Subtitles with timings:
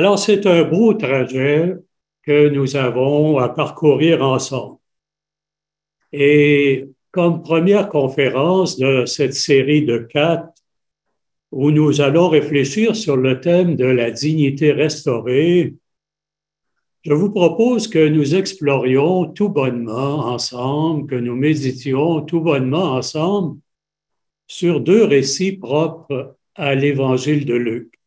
[0.00, 1.74] Alors, c'est un beau trajet
[2.22, 4.78] que nous avons à parcourir ensemble.
[6.12, 10.52] Et comme première conférence de cette série de quatre,
[11.50, 15.74] où nous allons réfléchir sur le thème de la dignité restaurée,
[17.02, 23.58] je vous propose que nous explorions tout bonnement ensemble, que nous méditions tout bonnement ensemble
[24.46, 27.98] sur deux récits propres à l'évangile de Luc.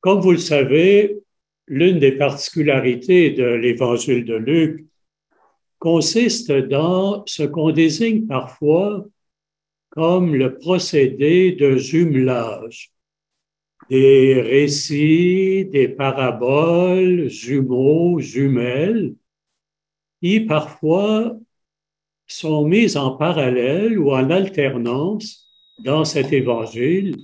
[0.00, 1.20] Comme vous le savez,
[1.68, 4.86] l'une des particularités de l'évangile de Luc
[5.82, 9.04] consiste dans ce qu'on désigne parfois
[9.90, 12.92] comme le procédé de jumelage.
[13.90, 19.16] Des récits, des paraboles, jumeaux, jumelles,
[20.20, 21.36] qui parfois
[22.28, 27.16] sont mis en parallèle ou en alternance dans cet évangile.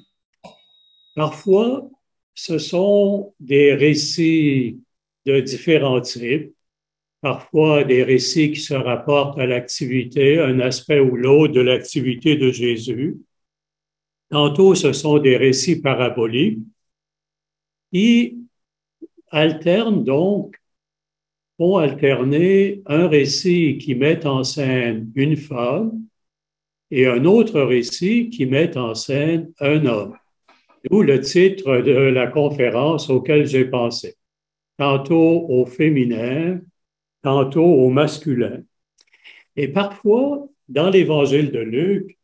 [1.14, 1.88] Parfois,
[2.34, 4.80] ce sont des récits
[5.26, 6.52] de différents types,
[7.20, 12.50] parfois des récits qui se rapportent à l'activité, un aspect ou l'autre de l'activité de
[12.50, 13.18] Jésus.
[14.30, 16.60] Tantôt, ce sont des récits paraboliques
[17.92, 18.38] qui
[19.30, 20.56] alternent donc,
[21.58, 26.00] vont alterner un récit qui met en scène une femme
[26.90, 30.16] et un autre récit qui met en scène un homme.
[30.84, 34.14] D'où le titre de la conférence auquel j'ai pensé.
[34.78, 36.60] Tantôt au féminin,
[37.28, 38.62] tantôt au masculin.
[39.54, 42.18] Et parfois, dans l'évangile de Luc,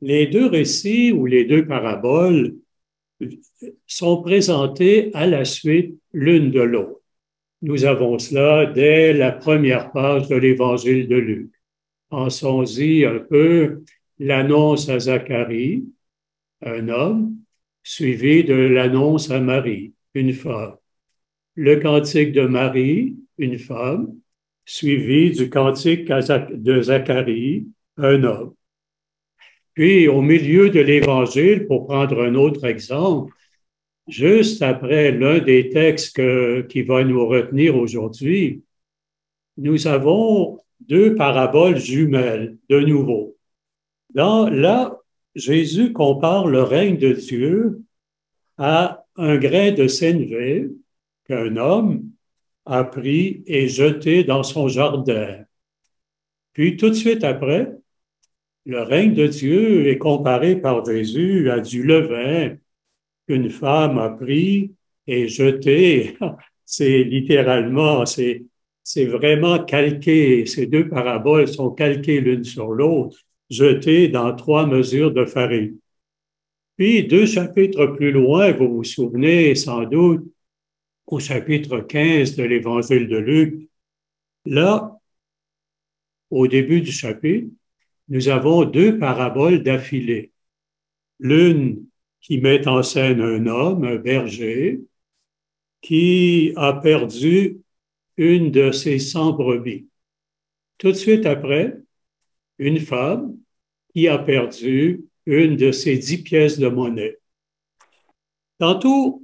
[0.00, 2.56] les deux récits ou les deux paraboles
[3.86, 7.02] sont présentés à la suite l'une de l'autre.
[7.60, 11.50] Nous avons cela dès la première page de l'évangile de Luc.
[12.08, 13.84] Pensons-y un peu
[14.18, 15.84] l'annonce à Zacharie,
[16.62, 17.36] un homme,
[17.82, 20.76] suivi de l'annonce à Marie, une femme.
[21.56, 24.19] Le cantique de Marie, une femme,
[24.70, 27.66] suivi du cantique de Zacharie,
[27.96, 28.54] un homme.
[29.74, 33.34] Puis, au milieu de l'Évangile, pour prendre un autre exemple,
[34.06, 36.20] juste après l'un des textes
[36.68, 38.62] qui va nous retenir aujourd'hui,
[39.56, 43.36] nous avons deux paraboles jumelles, de nouveau.
[44.14, 44.96] Dans, là,
[45.34, 47.82] Jésus compare le règne de Dieu
[48.56, 50.68] à un grain de sénévé
[51.26, 52.09] qu'un homme
[52.70, 55.44] a pris et jeté dans son jardin.
[56.52, 57.72] Puis tout de suite après,
[58.66, 62.56] le règne de Dieu est comparé par Jésus à du levain
[63.26, 64.74] qu'une femme a pris
[65.06, 66.16] et jeté.
[66.64, 68.44] C'est littéralement, c'est,
[68.84, 70.46] c'est vraiment calqué.
[70.46, 73.18] Ces deux paraboles sont calquées l'une sur l'autre
[73.50, 75.76] jeté dans trois mesures de farine.
[76.76, 80.22] Puis, deux chapitres plus loin, vous vous souvenez sans doute,
[81.10, 83.68] au chapitre 15 de l'Évangile de Luc,
[84.46, 84.98] là,
[86.30, 87.48] au début du chapitre,
[88.08, 90.32] nous avons deux paraboles d'affilée.
[91.18, 91.84] L'une
[92.20, 94.80] qui met en scène un homme, un berger,
[95.80, 97.60] qui a perdu
[98.16, 99.86] une de ses cent brebis.
[100.78, 101.76] Tout de suite après,
[102.58, 103.36] une femme
[103.92, 107.18] qui a perdu une de ses dix pièces de monnaie.
[108.58, 109.22] Tantôt,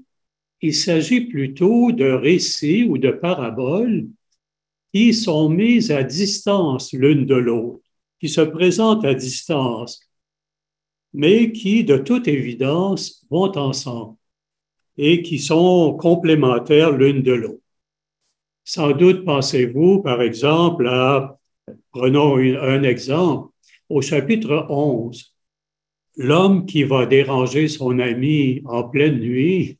[0.63, 4.07] il s'agit plutôt de récits ou de paraboles
[4.93, 7.83] qui sont mises à distance l'une de l'autre,
[8.21, 10.09] qui se présentent à distance,
[11.13, 14.17] mais qui, de toute évidence, vont ensemble
[14.97, 17.63] et qui sont complémentaires l'une de l'autre.
[18.65, 21.37] Sans doute pensez-vous, par exemple, à
[21.91, 23.51] Prenons un exemple.
[23.89, 25.35] Au chapitre 11,
[26.17, 29.79] l'homme qui va déranger son ami en pleine nuit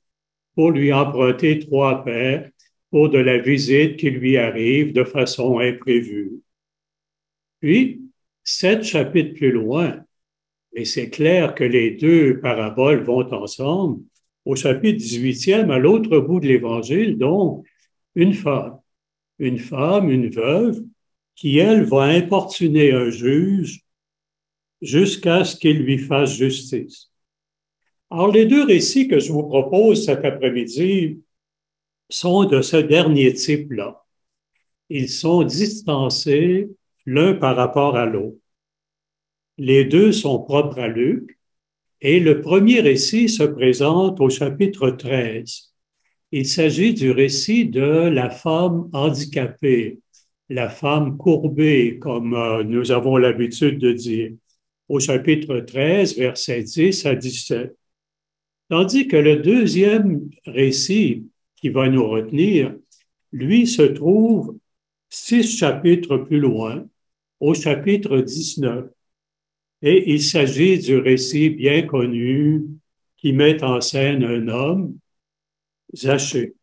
[0.57, 2.51] pour lui emprunter trois paires
[2.91, 6.41] pour de la visite qui lui arrive de façon imprévue.
[7.61, 8.03] Puis,
[8.43, 10.03] sept chapitres plus loin,
[10.73, 14.03] et c'est clair que les deux paraboles vont ensemble,
[14.45, 17.67] au chapitre 18e, à l'autre bout de l'Évangile, donc,
[18.15, 18.79] une femme,
[19.39, 20.83] une femme, une veuve,
[21.35, 23.83] qui, elle, va importuner un juge
[24.81, 27.11] jusqu'à ce qu'il lui fasse justice.
[28.11, 31.21] Alors, les deux récits que je vous propose cet après-midi
[32.09, 34.05] sont de ce dernier type-là.
[34.89, 36.69] Ils sont distancés
[37.05, 38.39] l'un par rapport à l'autre.
[39.59, 41.39] Les deux sont propres à Luc
[42.01, 45.73] et le premier récit se présente au chapitre 13.
[46.31, 49.99] Il s'agit du récit de la femme handicapée,
[50.49, 54.33] la femme courbée, comme euh, nous avons l'habitude de dire,
[54.89, 57.77] au chapitre 13, versets 10 à 17.
[58.69, 62.75] Tandis que le deuxième récit qui va nous retenir,
[63.33, 64.57] lui se trouve
[65.09, 66.87] six chapitres plus loin,
[67.41, 68.87] au chapitre 19.
[69.83, 72.65] Et il s'agit du récit bien connu
[73.17, 74.99] qui met en scène un homme,
[75.95, 76.55] Zachée.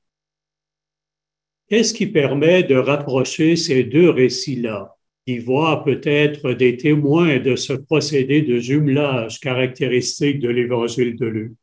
[1.69, 4.95] Qu'est-ce qui permet de rapprocher ces deux récits-là,
[5.25, 11.53] qui voient peut-être des témoins de ce procédé de jumelage caractéristique de l'évangile de Luc?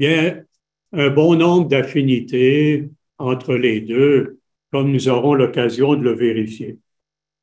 [0.00, 0.44] Bien,
[0.92, 2.88] un bon nombre d'affinités
[3.18, 4.38] entre les deux,
[4.72, 6.78] comme nous aurons l'occasion de le vérifier.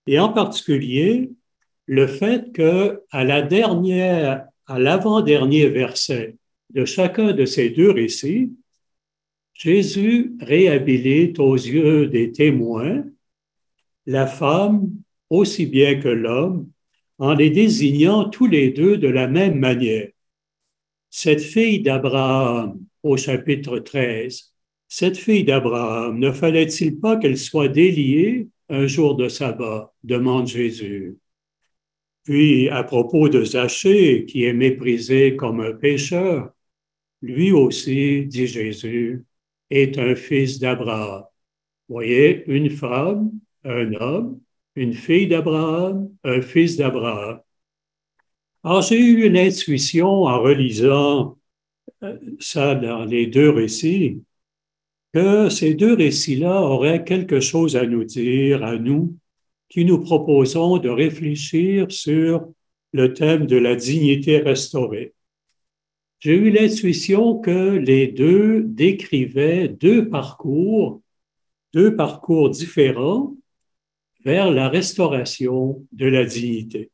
[0.08, 1.30] Et en particulier,
[1.86, 6.36] le fait que à la dernière, à l'avant-dernier verset
[6.72, 8.52] de chacun de ces deux récits,
[9.54, 13.04] Jésus réhabilite aux yeux des témoins
[14.08, 14.90] la femme
[15.30, 16.68] aussi bien que l'homme
[17.20, 20.08] en les désignant tous les deux de la même manière.
[21.10, 24.54] Cette fille d'Abraham au chapitre 13,
[24.88, 29.94] cette fille d'Abraham, ne fallait-il pas qu'elle soit déliée un jour de sabbat?
[30.04, 31.18] demande Jésus.
[32.24, 36.52] Puis, à propos de Zachée, qui est méprisé comme un pécheur,
[37.22, 39.26] lui aussi, dit Jésus,
[39.70, 41.24] est un fils d'Abraham.
[41.90, 43.32] Voyez, une femme,
[43.64, 44.42] un homme,
[44.76, 47.40] une fille d'Abraham, un fils d'Abraham.
[48.68, 51.38] Alors, j'ai eu une intuition en relisant
[52.04, 54.22] euh, ça dans les deux récits,
[55.14, 59.16] que ces deux récits-là auraient quelque chose à nous dire, à nous,
[59.70, 62.52] qui nous proposons de réfléchir sur
[62.92, 65.14] le thème de la dignité restaurée
[66.20, 71.02] j'ai eu l'intuition que les deux décrivaient deux parcours,
[71.74, 73.34] deux parcours différents
[74.26, 76.92] vers la restauration de la dignité.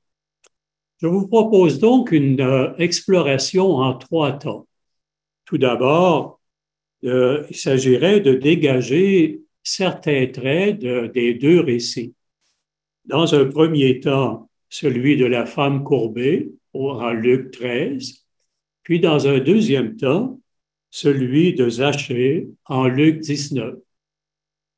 [1.04, 4.70] Je vous propose donc une euh, exploration en trois temps.
[5.44, 6.40] Tout d'abord,
[7.04, 12.16] euh, il s'agirait de dégager certains traits des deux récits.
[13.04, 18.26] Dans un premier temps, celui de la femme courbée, en Luc 13,
[18.84, 20.40] puis dans un deuxième temps,
[20.90, 23.76] celui de Zachée en Luc 19.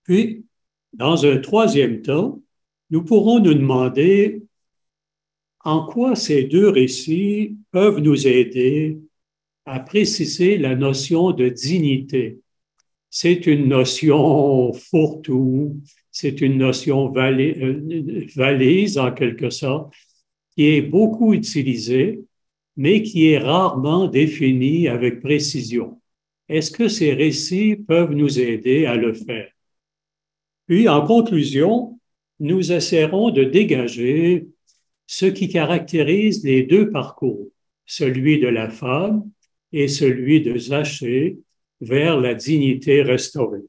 [0.04, 0.44] Puis,
[0.92, 2.42] dans un troisième temps,
[2.90, 4.45] nous pourrons nous demander
[5.66, 8.98] en quoi ces deux récits peuvent nous aider
[9.66, 12.40] à préciser la notion de dignité?
[13.10, 15.82] C'est une notion fourre-tout,
[16.12, 19.94] c'est une notion euh, valise en quelque sorte,
[20.56, 22.22] qui est beaucoup utilisée
[22.78, 26.02] mais qui est rarement défini avec précision.
[26.50, 29.50] Est-ce que ces récits peuvent nous aider à le faire?
[30.68, 32.00] Puis, en conclusion,
[32.40, 34.48] nous essaierons de dégager
[35.08, 37.48] ce qui caractérise les deux parcours,
[37.86, 39.30] celui de la femme
[39.72, 41.38] et celui de Zachée
[41.82, 43.66] vers la dignité restaurée.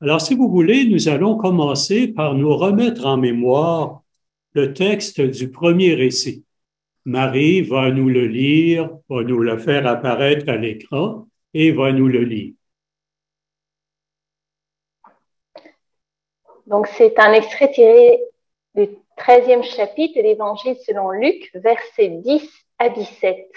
[0.00, 4.02] Alors, si vous voulez, nous allons commencer par nous remettre en mémoire
[4.52, 6.44] le texte du premier récit.
[7.04, 12.08] Marie va nous le lire, va nous le faire apparaître à l'écran et va nous
[12.08, 12.54] le lire.
[16.66, 18.20] Donc c'est un extrait tiré
[18.74, 23.50] du 13e chapitre de l'Évangile selon Luc, versets 10 à 17.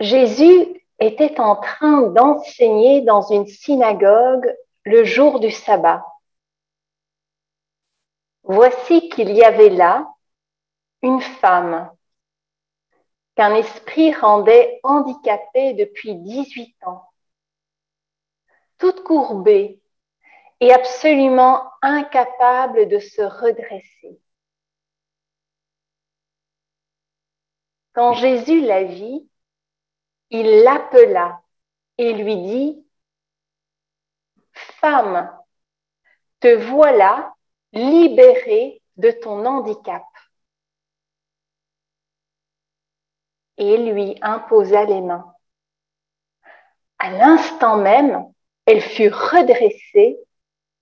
[0.00, 6.04] Jésus était en train d'enseigner dans une synagogue le jour du sabbat.
[8.44, 10.06] Voici qu'il y avait là
[11.02, 11.90] une femme
[13.36, 17.04] qu'un esprit rendait handicapée depuis 18 ans,
[18.78, 19.80] toute courbée
[20.64, 24.18] et absolument incapable de se redresser.
[27.92, 29.28] Quand Jésus la vit,
[30.30, 31.42] il l'appela
[31.98, 32.86] et lui dit,
[34.80, 35.38] Femme,
[36.40, 37.34] te voilà
[37.74, 40.02] libérée de ton handicap.
[43.56, 45.32] et lui imposa les mains.
[46.98, 48.32] À l'instant même,
[48.66, 50.18] elle fut redressée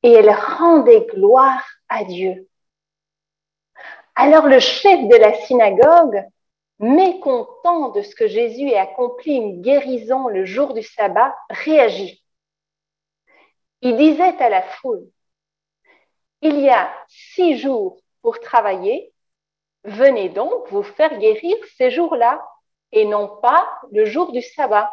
[0.03, 2.49] et elle rendait gloire à Dieu.
[4.15, 6.25] Alors le chef de la synagogue,
[6.79, 12.23] mécontent de ce que Jésus ait accompli une guérison le jour du sabbat, réagit.
[13.83, 15.07] Il disait à la foule,
[16.41, 19.13] il y a six jours pour travailler,
[19.85, 22.47] Venez donc vous faire guérir ces jours-là
[22.93, 24.93] et non pas le jour du sabbat.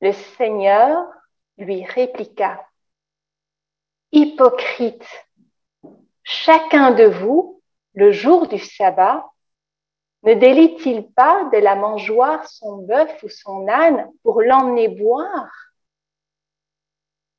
[0.00, 1.06] Le Seigneur
[1.58, 2.64] lui répliqua,
[4.12, 5.04] Hypocrite,
[6.22, 7.60] chacun de vous,
[7.92, 9.26] le jour du sabbat,
[10.22, 15.52] ne délie-t-il pas de la mangeoire son bœuf ou son âne pour l'emmener boire?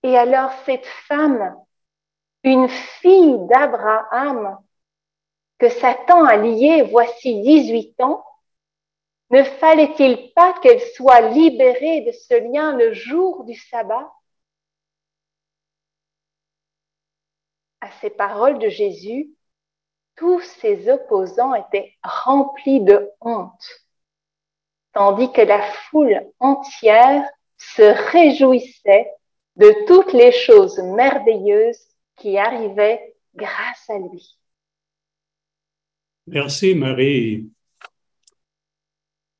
[0.04, 1.56] Et alors cette femme,
[2.44, 4.60] une fille d'Abraham,
[5.58, 8.24] que Satan a liée voici 18 ans,
[9.32, 14.12] ne fallait-il pas qu'elle soit libérée de ce lien le jour du sabbat?
[17.82, 19.30] À ces paroles de Jésus,
[20.16, 23.86] tous ses opposants étaient remplis de honte,
[24.94, 27.24] tandis que la foule entière
[27.58, 29.10] se réjouissait
[29.56, 31.86] de toutes les choses merveilleuses
[32.18, 34.38] qui arrivaient grâce à lui.
[36.28, 37.50] Merci Marie.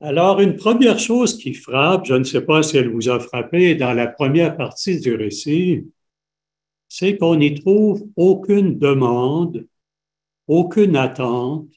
[0.02, 3.76] Alors, une première chose qui frappe, je ne sais pas si elle vous a frappé
[3.76, 5.86] dans la première partie du récit,
[6.88, 9.68] c'est qu'on n'y trouve aucune demande
[10.50, 11.70] aucune attente,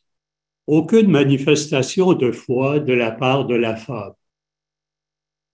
[0.67, 4.15] aucune manifestation de foi de la part de la femme.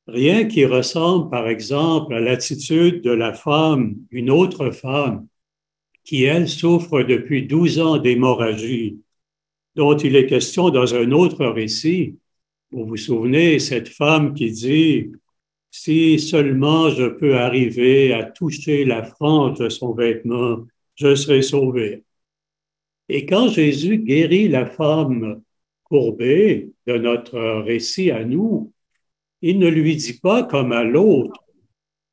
[0.06, 5.26] Rien qui ressemble, par exemple, à l'attitude de la femme, une autre femme,
[6.04, 9.00] qui, elle, souffre depuis douze ans d'hémorragie,
[9.74, 12.18] dont il est question dans un autre récit.
[12.70, 15.12] Vous vous souvenez, cette femme qui dit,
[15.70, 22.04] si seulement je peux arriver à toucher la frange de son vêtement, je serai sauvée.
[23.08, 25.42] Et quand Jésus guérit la femme
[25.84, 28.72] courbée de notre récit à nous,
[29.40, 31.42] il ne lui dit pas comme à l'autre,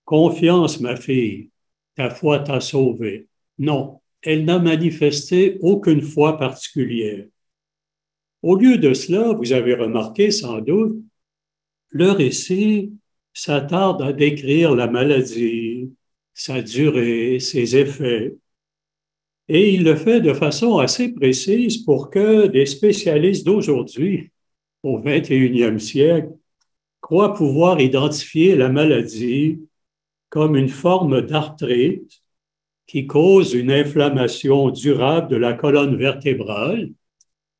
[0.06, 1.50] Confiance, ma fille,
[1.96, 3.28] ta foi t'a sauvée.
[3.58, 7.26] Non, elle n'a manifesté aucune foi particulière.
[8.46, 11.04] Au lieu de cela, vous avez remarqué sans doute,
[11.90, 12.94] le récit
[13.34, 15.90] s'attarde à décrire la maladie,
[16.36, 18.36] sa durée, ses effets.
[19.48, 24.30] Et il le fait de façon assez précise pour que des spécialistes d'aujourd'hui,
[24.84, 26.30] au 21e siècle,
[27.02, 29.60] croient pouvoir identifier la maladie
[30.30, 32.22] comme une forme d'arthrite
[32.86, 36.92] qui cause une inflammation durable de la colonne vertébrale,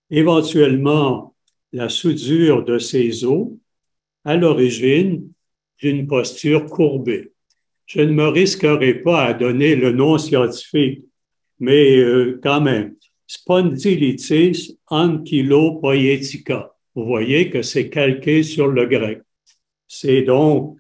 [0.10, 1.36] éventuellement
[1.74, 3.50] la soudure de ses os,
[4.24, 5.30] à l'origine
[5.80, 7.32] d'une posture courbée.
[7.86, 11.06] Je ne me risquerai pas à donner le nom scientifique
[11.60, 12.96] mais euh, quand même,
[13.28, 16.76] spondylitis ankylopoietica.
[16.96, 19.22] Vous voyez que c'est calqué sur le grec.
[19.88, 20.78] C'est donc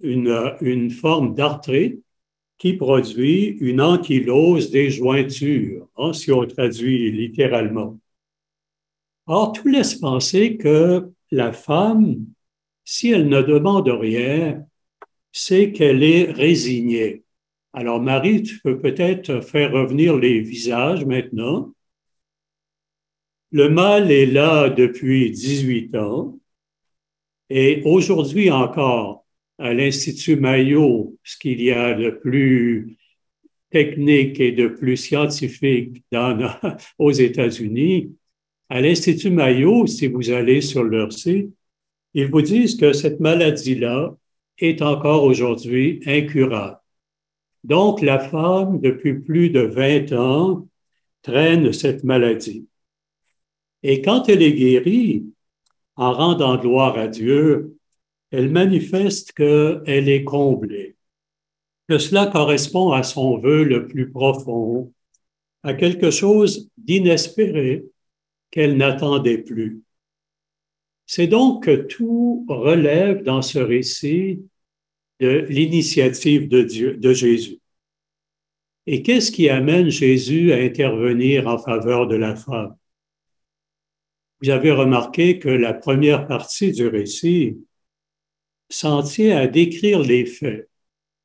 [0.00, 2.02] une, une forme d'arthrite
[2.58, 7.98] qui produit une ankylose des jointures, hein, si on traduit littéralement.
[9.26, 12.24] Or, tout laisse penser que la femme,
[12.84, 14.64] si elle ne demande rien,
[15.32, 17.24] c'est qu'elle est résignée.
[17.74, 21.74] Alors, Marie, tu peux peut-être faire revenir les visages maintenant.
[23.50, 26.38] Le mal est là depuis 18 ans
[27.50, 29.25] et aujourd'hui encore,
[29.58, 32.96] à l'Institut Mayo, ce qu'il y a de plus
[33.70, 36.36] technique et de plus scientifique dans,
[36.98, 38.14] aux États-Unis,
[38.68, 41.50] à l'Institut Mayo, si vous allez sur leur site,
[42.14, 44.16] ils vous disent que cette maladie-là
[44.58, 46.78] est encore aujourd'hui incurable.
[47.62, 50.68] Donc, la femme, depuis plus de 20 ans,
[51.22, 52.66] traîne cette maladie.
[53.82, 55.24] Et quand elle est guérie,
[55.96, 57.75] en rendant gloire à Dieu,
[58.30, 60.96] elle manifeste qu'elle est comblée,
[61.88, 64.92] que cela correspond à son vœu le plus profond,
[65.62, 67.84] à quelque chose d'inespéré
[68.50, 69.82] qu'elle n'attendait plus.
[71.06, 74.42] C'est donc que tout relève dans ce récit
[75.20, 76.62] de l'initiative de
[76.94, 77.60] de Jésus.
[78.86, 82.76] Et qu'est-ce qui amène Jésus à intervenir en faveur de la femme?
[84.42, 87.56] Vous avez remarqué que la première partie du récit
[88.68, 90.68] s'en tient à décrire les faits,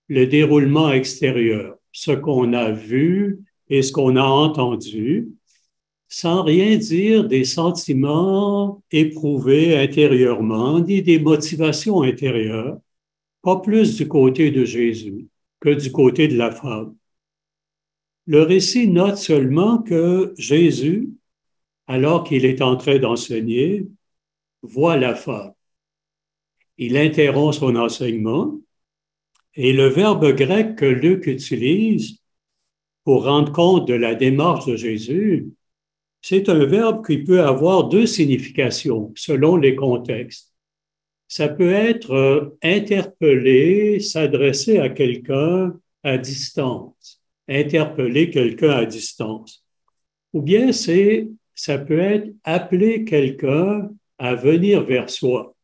[0.08, 5.30] le déroulement extérieur, ce qu'on a vu et ce qu'on a entendu,
[6.08, 12.80] sans rien dire des sentiments éprouvés intérieurement, ni des motivations intérieures,
[13.42, 15.28] pas plus du côté de Jésus
[15.62, 16.96] que du côté de la femme.
[18.28, 21.10] Le récit note seulement que Jésus,
[21.88, 23.88] alors qu'il est en train d'enseigner,
[24.62, 25.54] voit la femme.
[26.84, 28.60] Il interrompt son enseignement
[29.54, 32.18] et le verbe grec que Luc utilise
[33.04, 35.52] pour rendre compte de la démarche de Jésus,
[36.24, 40.56] c'est un verbe qui peut avoir deux significations selon les contextes.
[41.28, 49.64] Ça peut être euh, interpeller, s'adresser à quelqu'un à distance, interpeller quelqu'un à distance.
[50.34, 55.56] Ou bien c'est, ça peut être appeler quelqu'un à venir vers soi.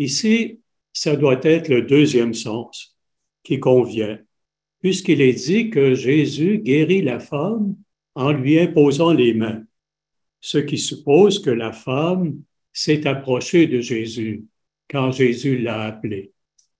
[0.00, 0.60] Ici,
[0.94, 2.96] ça doit être le deuxième sens
[3.42, 4.18] qui convient,
[4.80, 7.76] puisqu'il est dit que Jésus guérit la femme
[8.14, 9.62] en lui imposant les mains,
[10.40, 12.40] ce qui suppose que la femme
[12.72, 14.46] s'est approchée de Jésus
[14.88, 16.32] quand Jésus l'a appelée.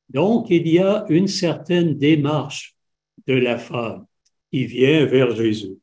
[0.09, 2.75] Donc, il y a une certaine démarche
[3.27, 4.07] de la femme
[4.50, 5.77] qui vient vers Jésus.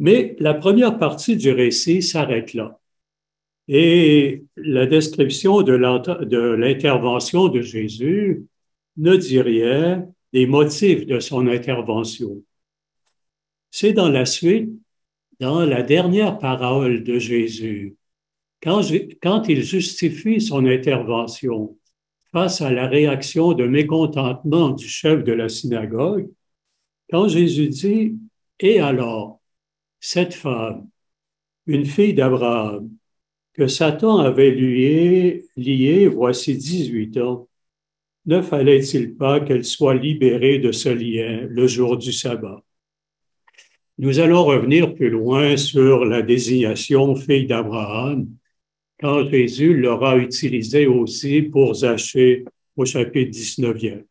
[0.00, 2.79] Mais la première partie du récit s'arrête là.
[3.72, 8.44] Et la description de l'intervention de Jésus
[8.96, 12.42] ne dit rien des motifs de son intervention.
[13.70, 14.70] C'est dans la suite,
[15.38, 17.94] dans la dernière parole de Jésus,
[18.60, 18.82] quand,
[19.48, 21.78] il justifie son intervention
[22.32, 26.28] face à la réaction de mécontentement du chef de la synagogue,
[27.08, 28.18] quand Jésus dit,
[28.58, 29.40] Et alors,
[30.00, 30.88] cette femme,
[31.66, 32.90] une fille d'Abraham,
[33.60, 37.46] que Satan avait lié, lié voici 18 ans,
[38.24, 42.62] ne fallait-il pas qu'elle soit libérée de ce lien le jour du sabbat?
[43.98, 48.28] Nous allons revenir plus loin sur la désignation fille d'Abraham,
[48.98, 52.46] quand Jésus l'aura utilisé aussi pour Zachée
[52.78, 54.04] au chapitre 19e.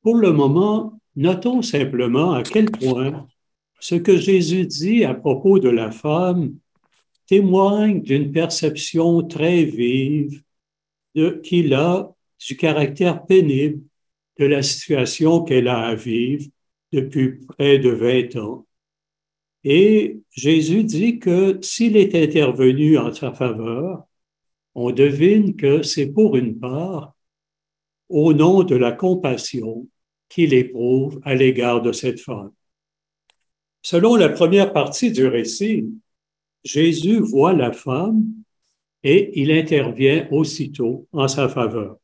[0.00, 3.26] Pour le moment, notons simplement à quel point
[3.80, 6.54] ce que Jésus dit à propos de la femme
[7.26, 10.42] témoigne d'une perception très vive
[11.42, 12.14] qu'il a
[12.46, 13.82] du caractère pénible
[14.38, 16.46] de la situation qu'elle a à vivre
[16.92, 18.66] depuis près de 20 ans.
[19.64, 24.04] Et Jésus dit que s'il est intervenu en sa faveur,
[24.74, 27.14] on devine que c'est pour une part
[28.08, 29.88] au nom de la compassion
[30.28, 32.52] qu'il éprouve à l'égard de cette femme.
[33.82, 35.86] Selon la première partie du récit,
[36.66, 38.24] Jésus voit la femme
[39.04, 41.98] et il intervient aussitôt en sa faveur.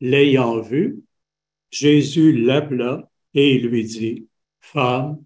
[0.00, 1.02] L'ayant vue,
[1.70, 4.28] Jésus l'appela et il lui dit,
[4.60, 5.24] Femme,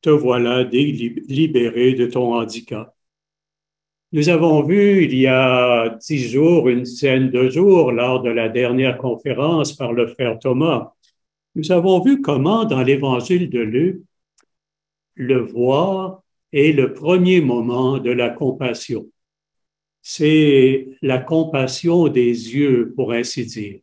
[0.00, 2.94] te voilà libérée de ton handicap.
[4.12, 8.48] Nous avons vu il y a dix jours, une dizaine de jours, lors de la
[8.48, 10.92] dernière conférence par le frère Thomas,
[11.56, 14.02] nous avons vu comment dans l'évangile de Luc,
[15.14, 19.06] le voir est le premier moment de la compassion.
[20.02, 23.80] C'est la compassion des yeux, pour ainsi dire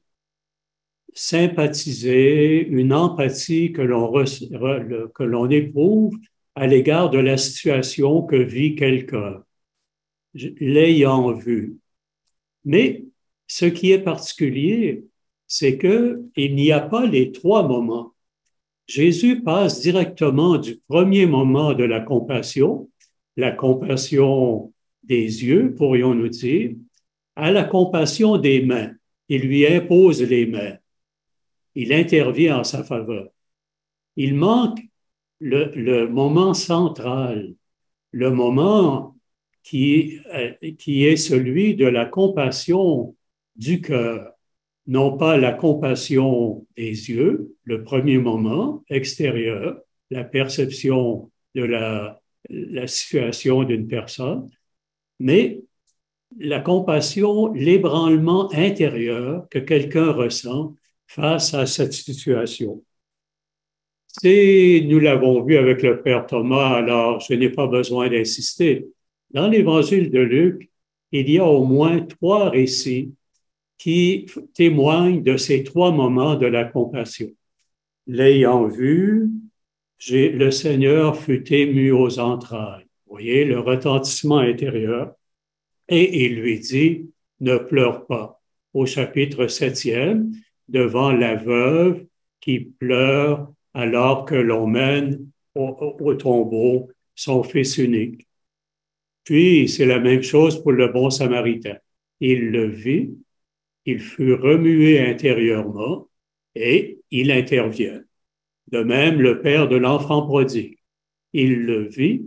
[1.17, 6.15] sympathiser, une empathie que l'on, que l'on éprouve
[6.53, 9.43] à l'égard de la situation que vit quelqu'un,
[10.33, 11.77] l'ayant vu.
[12.65, 13.05] Mais
[13.47, 15.05] ce qui est particulier,
[15.47, 18.13] c'est que il n'y a pas les trois moments.
[18.87, 22.89] Jésus passe directement du premier moment de la compassion,
[23.35, 24.73] la compassion
[25.03, 26.71] des yeux, pourrions-nous dire,
[27.35, 28.91] à la compassion des mains.
[29.29, 30.77] Il lui impose les mains
[31.77, 33.29] il intervient en sa faveur.
[34.15, 34.79] Il manque
[35.39, 37.53] le, moment central,
[38.11, 39.15] le moment
[39.61, 43.15] qui, euh, qui est celui de la compassion
[43.55, 44.33] du cœur,
[44.87, 52.21] non pas la compassion des yeux, le premier moment extérieur, la perception de la,
[52.85, 54.49] situation d'une personne,
[55.19, 55.61] mais
[56.39, 60.75] la compassion, l'ébranlement intérieur que quelqu'un ressent
[61.07, 62.83] face à cette situation.
[64.21, 68.87] Si nous l'avons vu avec le Père Thomas, alors je n'ai pas besoin d'insister.
[69.31, 70.71] Dans l'évangile de Luc,
[71.11, 73.13] il y a au moins trois récits
[73.77, 77.29] qui témoignent de ces trois moments de la compassion.
[78.07, 79.29] L'ayant vu,
[80.09, 82.85] le Seigneur fut ému aux entrailles.
[83.05, 85.13] Vous voyez le retentissement intérieur.
[85.89, 87.09] Et il lui dit,
[87.39, 88.41] ne pleure pas.
[88.73, 90.31] Au chapitre septième,
[90.67, 92.05] devant la veuve
[92.39, 98.27] qui pleure alors que l'on mène au, tombeau son fils unique.
[99.23, 101.77] Puis c'est la même chose pour le bon samaritain.
[102.19, 103.11] Il le vit,
[103.87, 106.09] il fut remué intérieurement
[106.55, 108.01] et il intervient.
[108.67, 110.77] De même, le père de l'enfant prodigue.
[111.31, 112.25] Il le vit,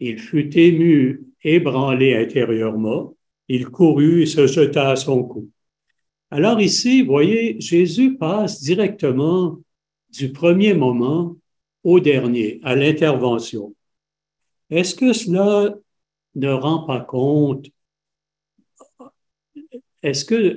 [0.00, 3.16] il fut ému, ébranlé intérieurement,
[3.48, 5.48] il courut et se jeta à son cou.
[6.30, 9.60] Alors ici, voyez, Jésus passe directement
[10.10, 11.36] du premier moment
[11.84, 13.76] au dernier, à l'intervention.
[14.70, 15.74] Est-ce que cela
[16.34, 17.66] ne rend pas compte,
[20.04, 20.56] est-ce que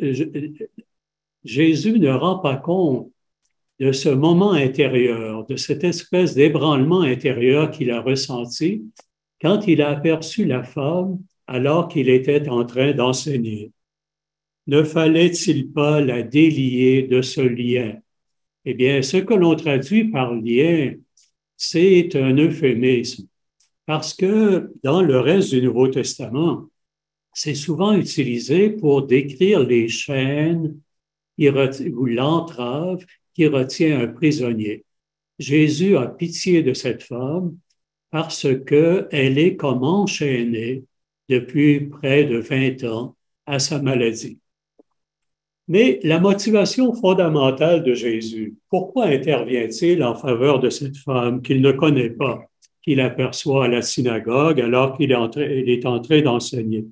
[1.43, 3.09] Jésus ne rend pas compte
[3.79, 8.83] de ce moment intérieur, de cette espèce d'ébranlement intérieur qu'il a ressenti
[9.41, 13.71] quand il a aperçu la femme alors qu'il était en train d'enseigner?
[14.67, 17.95] Ne fallait-il pas la délier de ce lien?
[18.65, 20.93] Eh bien, ce que l'on traduit par lien,
[21.55, 23.27] c'est un euphémisme,
[23.85, 26.67] parce que dans le reste du Nouveau Testament,
[27.37, 30.81] c'est souvent utilisé pour décrire les chaînes
[31.37, 34.85] ou l'entrave qui retient un prisonnier.
[35.37, 37.55] Jésus a pitié de cette femme
[38.09, 40.85] parce qu'elle est comme enchaînée
[41.29, 44.39] depuis près de 20 ans à sa maladie.
[45.67, 51.71] Mais la motivation fondamentale de Jésus, pourquoi intervient-il en faveur de cette femme qu'il ne
[51.71, 52.49] connaît pas,
[52.81, 56.87] qu'il aperçoit à la synagogue alors qu'il est, est en train d'enseigner?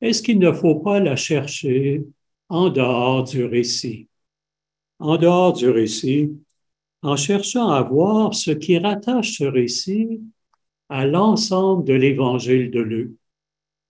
[0.00, 2.04] Est-ce qu'il ne faut pas la chercher
[2.48, 4.08] en dehors du récit?
[5.00, 6.30] en dehors du récit,
[7.02, 10.20] en cherchant à voir ce qui rattache ce récit
[10.88, 13.12] à l'ensemble de l'évangile de Luc.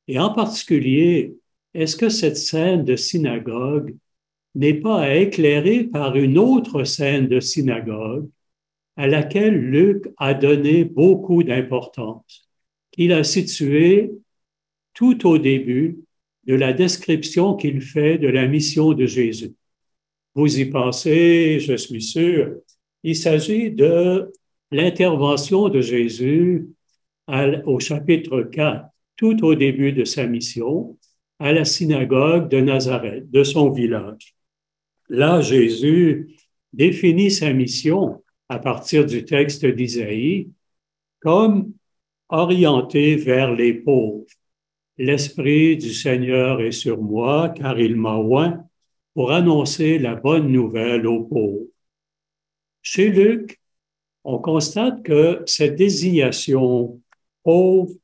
[0.07, 1.35] Et en particulier,
[1.75, 3.97] est-ce que cette scène de synagogue
[4.55, 8.29] n'est pas à éclairer par une autre scène de synagogue
[8.97, 12.49] à laquelle Luc a donné beaucoup d'importance,
[12.93, 14.13] qu'il a située
[15.01, 16.01] tout au début
[16.45, 19.55] de la description qu'il fait de la mission de Jésus.
[20.35, 22.57] Vous y pensez, je suis sûr.
[23.03, 24.31] Il s'agit de
[24.71, 26.69] l'intervention de Jésus
[27.65, 30.99] au chapitre 4, tout au début de sa mission,
[31.39, 34.35] à la synagogue de Nazareth, de son village.
[35.09, 36.37] Là, Jésus
[36.75, 40.51] définit sa mission à partir du texte d'Isaïe
[41.21, 41.73] comme
[42.29, 44.27] orienté vers les pauvres.
[45.03, 48.67] L'Esprit du Seigneur est sur moi, car il m'a oint
[49.15, 51.69] pour annoncer la bonne nouvelle aux pauvres.
[52.83, 53.63] Chez Luc,
[54.25, 57.01] on constate que cette désignation
[57.43, 57.95] pauvre,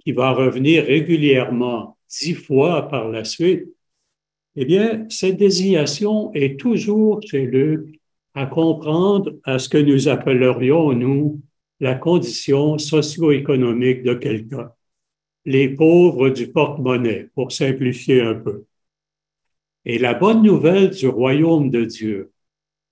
[0.00, 3.68] qui va revenir régulièrement dix fois par la suite,
[4.56, 8.00] eh bien, cette désignation est toujours chez Luc
[8.34, 11.40] à comprendre à ce que nous appellerions, nous,
[11.78, 14.72] la condition socio-économique de quelqu'un.
[15.44, 18.64] Les pauvres du porte-monnaie, pour simplifier un peu
[19.84, 22.32] et la bonne nouvelle du royaume de Dieu,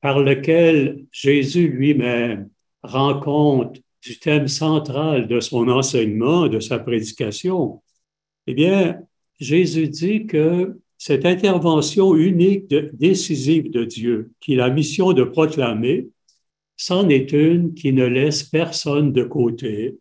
[0.00, 2.50] par lequel Jésus lui-même
[2.82, 7.82] rend compte du thème central de son enseignement, de sa prédication,
[8.46, 9.00] eh bien,
[9.38, 16.08] Jésus dit que cette intervention unique, décisive de Dieu, qu'il a mission de proclamer,
[16.76, 19.98] c'en est une qui ne laisse personne de côté.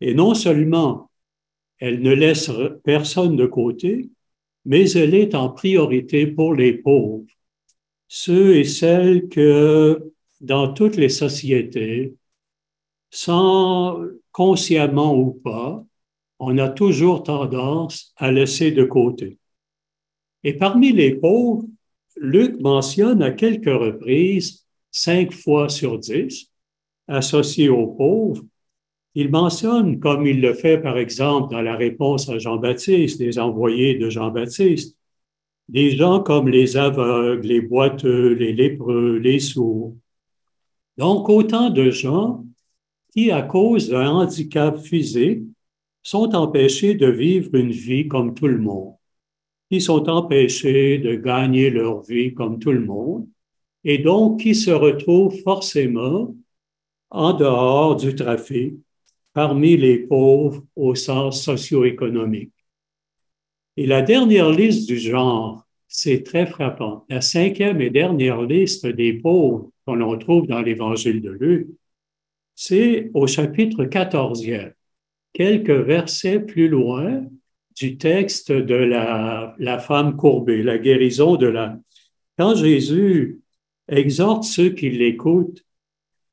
[0.00, 1.10] Et non seulement
[1.78, 2.50] elle ne laisse
[2.84, 4.10] personne de côté,
[4.64, 7.24] mais elle est en priorité pour les pauvres,
[8.08, 12.14] ceux et celles que dans toutes les sociétés,
[13.10, 14.00] sans
[14.32, 15.84] consciemment ou pas,
[16.38, 19.38] on a toujours tendance à laisser de côté.
[20.42, 21.64] Et parmi les pauvres,
[22.16, 26.50] Luc mentionne à quelques reprises, cinq fois sur dix,
[27.08, 28.42] associés aux pauvres,
[29.14, 33.94] il mentionne, comme il le fait par exemple dans la réponse à Jean-Baptiste, les envoyés
[33.94, 34.96] de Jean-Baptiste,
[35.68, 39.94] des gens comme les aveugles, les boiteux, les lépreux, les sourds.
[40.98, 42.44] Donc autant de gens
[43.12, 45.42] qui, à cause d'un handicap physique,
[46.02, 48.94] sont empêchés de vivre une vie comme tout le monde,
[49.70, 53.26] qui sont empêchés de gagner leur vie comme tout le monde,
[53.84, 56.34] et donc qui se retrouvent forcément
[57.10, 58.74] en dehors du trafic,
[59.34, 62.52] parmi les pauvres au sens socio-économique.
[63.76, 67.04] Et la dernière liste du genre, c'est très frappant.
[67.08, 71.68] La cinquième et dernière liste des pauvres qu'on trouve dans l'évangile de Luc,
[72.54, 74.72] c'est au chapitre 14e,
[75.32, 77.24] quelques versets plus loin
[77.76, 81.76] du texte de la, la femme courbée, la guérison de la.
[82.38, 83.40] Quand Jésus
[83.88, 85.64] exhorte ceux qui l'écoutent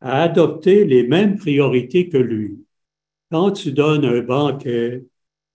[0.02, 2.60] à adopter les mêmes priorités que lui,
[3.32, 5.06] quand tu donnes un banquet,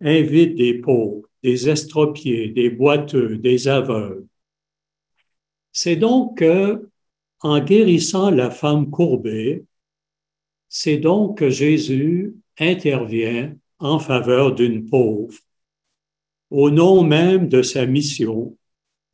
[0.00, 4.26] invite des pauvres, des estropiés, des boiteux, des aveugles.
[5.72, 6.88] C'est donc que,
[7.40, 9.64] en guérissant la femme courbée,
[10.68, 15.38] c'est donc que Jésus intervient en faveur d'une pauvre,
[16.50, 18.56] au nom même de sa mission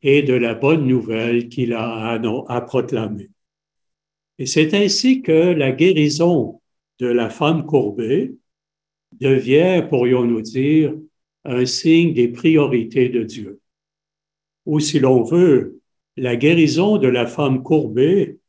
[0.01, 3.29] et de la bonne nouvelle qu'il a à, proclamer.
[4.39, 6.61] Et c'est ainsi que la guérison
[6.99, 8.35] de la femme courbée
[9.19, 10.93] devient, pourrions-nous dire,
[11.45, 13.59] un signe des priorités de Dieu.
[14.65, 15.81] Ou si l'on veut,
[16.15, 18.39] la guérison de la femme courbée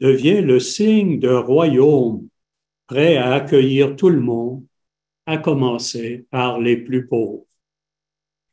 [0.00, 2.28] devient le signe d'un royaume
[2.86, 4.64] prêt à accueillir tout le monde,
[5.26, 7.46] à commencer par les plus pauvres.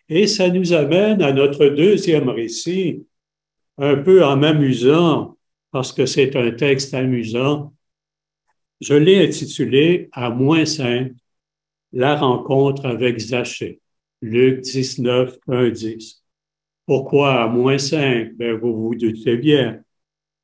[0.08, 3.05] Et ça nous amène à notre deuxième récit,
[3.77, 5.38] un peu en m'amusant,
[5.71, 7.73] parce que c'est un texte amusant.
[8.82, 11.13] Je l'ai intitulé À moins cinq,
[11.93, 13.80] la rencontre avec Zachée.
[14.21, 16.23] Luc 19, 1, 10.
[16.86, 18.34] Pourquoi à moins cinq?
[18.36, 19.82] Ben, vous vous doutez bien.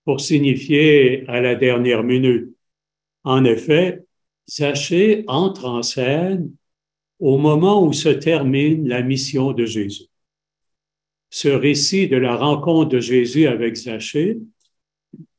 [0.05, 2.55] Pour signifier à la dernière minute.
[3.23, 4.03] En effet,
[4.47, 6.51] Zachée entre en scène
[7.19, 10.05] au moment où se termine la mission de Jésus.
[11.31, 14.38] Ce récit de la rencontre de Jésus avec Zachée,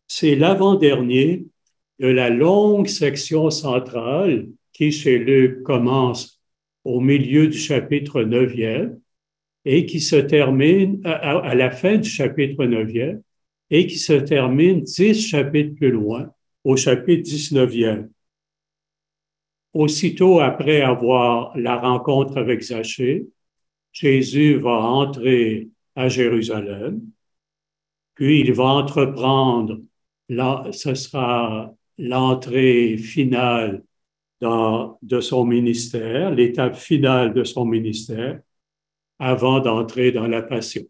[0.08, 1.46] c'est l'avant-dernier
[2.00, 6.38] de la longue section centrale qui, chez Luc, commence
[6.84, 8.98] au milieu du chapitre 9e
[9.64, 13.22] et qui se termine à, la fin du chapitre 9e
[13.70, 16.30] et qui se termine dix chapitres plus loin,
[16.62, 18.10] au chapitre 19e.
[19.72, 23.26] Aussitôt après avoir la rencontre avec Zachée,
[23.92, 27.00] Jésus va entrer à Jérusalem,
[28.14, 29.80] puis il va entreprendre,
[30.28, 33.85] là, ce sera l'entrée finale
[34.40, 38.40] dans, de son ministère, l'étape finale de son ministère,
[39.18, 40.82] avant d'entrer dans la passion.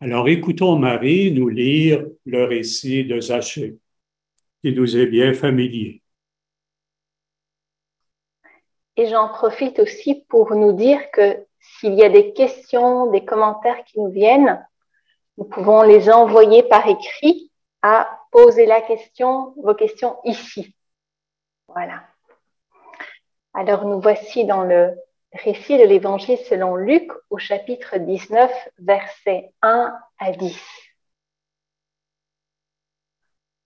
[0.00, 3.76] Alors écoutons Marie nous lire le récit de Zachée,
[4.62, 6.02] qui nous est bien familier.
[8.96, 13.84] Et j'en profite aussi pour nous dire que s'il y a des questions, des commentaires
[13.84, 14.66] qui nous viennent,
[15.38, 17.50] nous pouvons les envoyer par écrit
[17.82, 20.74] à poser la question, vos questions ici.
[21.68, 22.09] Voilà.
[23.60, 24.98] Alors nous voici dans le
[25.34, 30.58] récit de l'évangile selon Luc au chapitre 19, versets 1 à 10.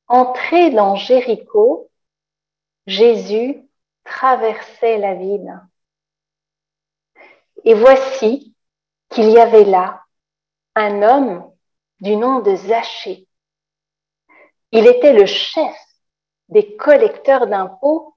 [0.08, 1.92] Entré dans Jéricho,
[2.88, 3.68] Jésus
[4.02, 5.60] traversait la ville.
[7.62, 8.52] Et voici
[9.10, 10.02] qu'il y avait là
[10.74, 11.52] un homme
[12.00, 13.28] du nom de Zachée.
[14.72, 15.76] Il était le chef
[16.48, 18.13] des collecteurs d'impôts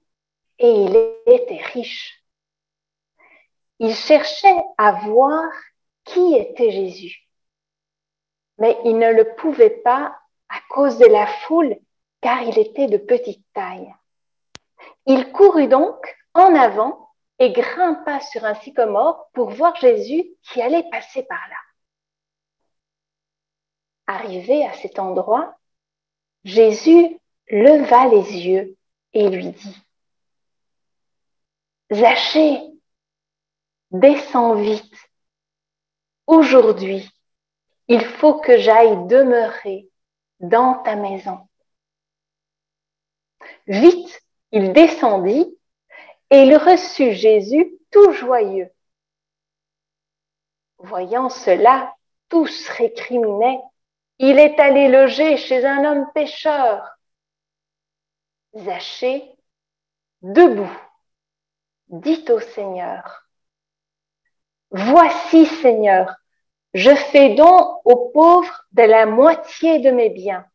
[0.58, 2.22] et il était riche.
[3.78, 5.44] Il cherchait à voir
[6.04, 7.28] qui était Jésus,
[8.58, 10.18] mais il ne le pouvait pas
[10.48, 11.76] à cause de la foule,
[12.20, 13.94] car il était de petite taille.
[15.06, 20.88] Il courut donc en avant et grimpa sur un sycomore pour voir Jésus qui allait
[20.90, 21.56] passer par là.
[24.06, 25.54] Arrivé à cet endroit,
[26.44, 28.76] Jésus leva les yeux
[29.12, 29.87] et lui dit,
[31.92, 32.60] Zachée,
[33.90, 34.94] descends vite.
[36.26, 37.10] Aujourd'hui,
[37.88, 39.88] il faut que j'aille demeurer
[40.40, 41.48] dans ta maison.
[43.66, 44.22] Vite,
[44.52, 45.58] il descendit
[46.30, 48.70] et il reçut Jésus tout joyeux.
[50.78, 51.94] Voyant cela,
[52.28, 53.60] tous récriminaient.
[54.18, 56.98] Il est allé loger chez un homme pécheur.
[58.54, 59.34] Zachée,
[60.20, 60.70] debout,
[61.88, 63.28] dit au Seigneur,
[64.70, 66.14] Voici, Seigneur,
[66.74, 70.46] je fais don aux pauvres de la moitié de mes biens.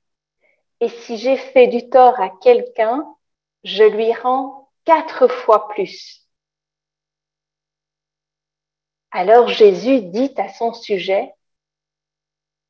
[0.80, 3.08] Et si j'ai fait du tort à quelqu'un,
[3.64, 6.28] je lui rends quatre fois plus.
[9.10, 11.34] Alors Jésus dit à son sujet,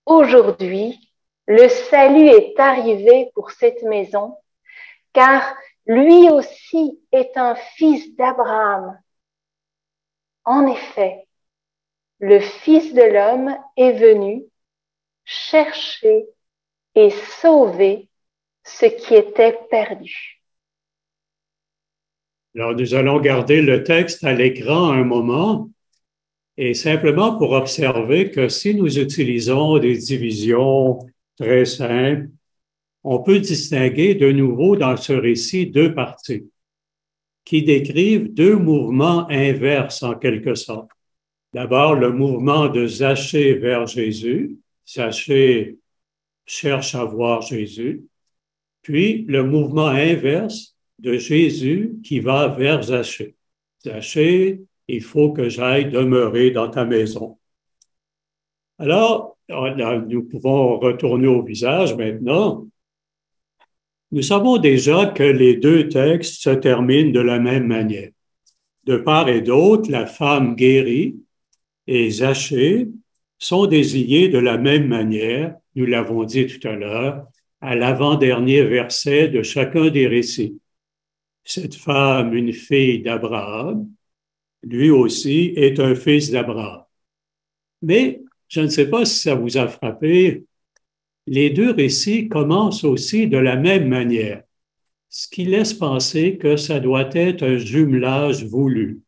[0.06, 1.12] Aujourd'hui,
[1.48, 4.38] le salut est arrivé pour cette maison,
[5.14, 8.98] car lui aussi est un fils d'Abraham.
[10.46, 11.28] En effet,
[12.20, 14.44] le Fils de l'homme est venu
[15.26, 16.26] chercher
[16.96, 17.10] et
[17.42, 18.08] sauver
[18.64, 20.42] ce qui était perdu.
[22.56, 25.70] Alors, nous allons garder le texte à l'écran un moment
[26.56, 31.00] et simplement pour observer que si nous utilisons des divisions
[31.38, 32.30] très simples,
[33.04, 36.50] on peut distinguer de nouveau dans ce récit deux parties
[37.46, 40.90] qui décrivent deux mouvements inverses en quelque sorte.
[41.54, 44.58] D'abord, le mouvement de Zachée vers Jésus.
[44.88, 45.78] Zachée
[46.46, 48.06] cherche à voir Jésus.
[48.82, 53.36] Puis, le mouvement inverse de Jésus qui va vers Zachée.
[53.84, 57.38] Zachée, il faut que j'aille demeurer dans ta maison.
[58.80, 62.68] Alors, nous pouvons retourner au visage maintenant
[64.14, 68.12] Nous savons déjà que les deux textes se terminent de la même manière.
[68.84, 71.16] De part et d'autre, la femme guérie
[71.88, 72.90] et Zachée
[73.40, 77.26] sont désignés de la même manière, nous l'avons dit tout à l'heure,
[77.60, 80.60] à l'avant-dernier verset de chacun des récits.
[81.44, 83.90] Cette femme, une fille d'Abraham,
[84.62, 86.84] lui aussi est un fils d'Abraham.
[87.82, 90.44] Mais je ne sais pas si ça vous a frappé,
[91.28, 94.44] les deux récits commencent aussi de la même manière,
[95.10, 99.02] ce qui laisse penser que ça doit être un jumelage voulu.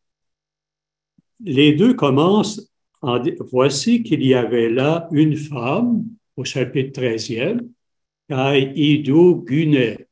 [1.44, 6.04] Les deux commencent en voici qu'il y avait là une femme
[6.36, 7.68] au chapitre 13e,
[8.28, 10.08] Kai Idou Gunet.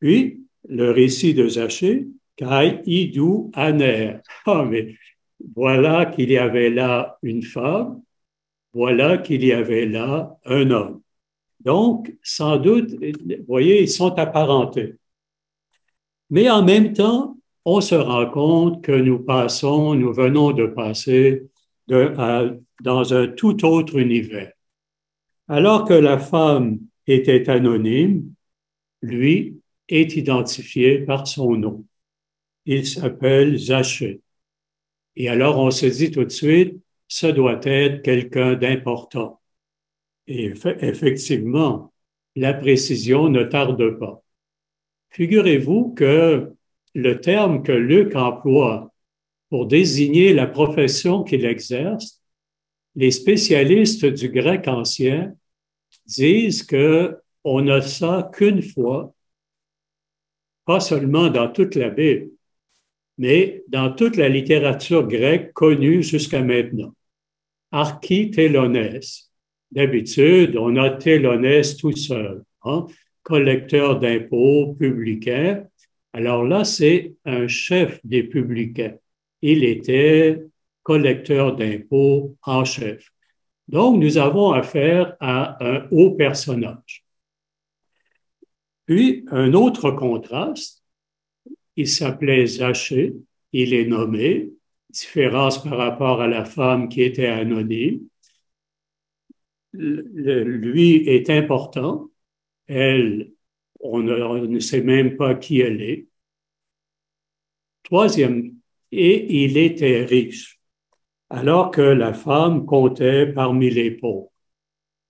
[0.00, 2.06] Puis, le récit de Zachée,
[2.36, 4.18] Kai Idou Aner.
[4.46, 4.96] Ah, mais
[5.54, 8.02] voilà qu'il y avait là une femme
[8.76, 11.00] voilà qu'il y avait là un homme.
[11.60, 14.96] Donc, sans doute, vous voyez, ils sont apparentés.
[16.28, 21.46] Mais en même temps, on se rend compte que nous passons, nous venons de passer
[21.88, 24.52] dans un tout autre univers.
[25.48, 28.30] Alors que la femme était anonyme,
[29.00, 29.58] lui
[29.88, 31.86] est identifié par son nom.
[32.66, 34.20] Il s'appelle Zachée.
[35.16, 36.76] Et alors on se dit tout de suite,
[37.08, 39.40] ce doit être quelqu'un d'important.
[40.26, 41.92] Et effectivement,
[42.34, 44.22] la précision ne tarde pas.
[45.10, 46.52] Figurez-vous que
[46.94, 48.92] le terme que Luc emploie
[49.48, 52.20] pour désigner la profession qu'il exerce,
[52.96, 55.34] les spécialistes du grec ancien
[56.06, 59.14] disent que on n'a ça qu'une fois,
[60.64, 62.30] pas seulement dans toute la Bible,
[63.18, 66.95] mais dans toute la littérature grecque connue jusqu'à maintenant.
[67.76, 69.30] Architélonès.
[69.70, 72.86] D'habitude, on a Télonès tout seul, hein?
[73.22, 75.64] collecteur d'impôts, publicain.
[76.14, 78.94] Alors là, c'est un chef des publicains.
[79.42, 80.40] Il était
[80.82, 83.10] collecteur d'impôts en chef.
[83.68, 87.04] Donc, nous avons affaire à un haut personnage.
[88.86, 90.82] Puis, un autre contraste,
[91.74, 93.16] il s'appelait Zachée,
[93.52, 94.52] il est nommé,
[94.96, 98.08] différence par rapport à la femme qui était anonyme.
[99.72, 102.10] lui est important,
[102.66, 103.32] elle,
[103.80, 106.08] on ne, sait même pas qui elle est.
[107.84, 108.54] Troisième,
[108.92, 110.58] et il était riche,
[111.30, 114.32] alors que la femme comptait parmi les pauvres.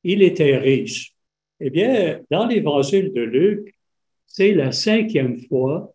[0.05, 1.15] Il était riche.
[1.61, 3.75] Eh bien, dans l'évangile de Luc,
[4.27, 5.95] c'est la cinquième fois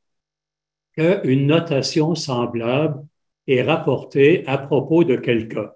[0.95, 3.06] qu'une notation semblable
[3.53, 5.71] est rapportée à propos de quelqu'un.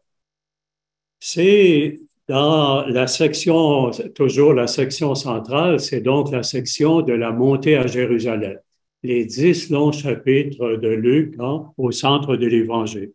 [1.20, 7.78] C'est dans la section, toujours la section centrale, c'est donc la section de la montée
[7.78, 8.58] à Jérusalem,
[9.04, 13.12] les dix longs chapitres de Luc hein, au centre de l'Évangile.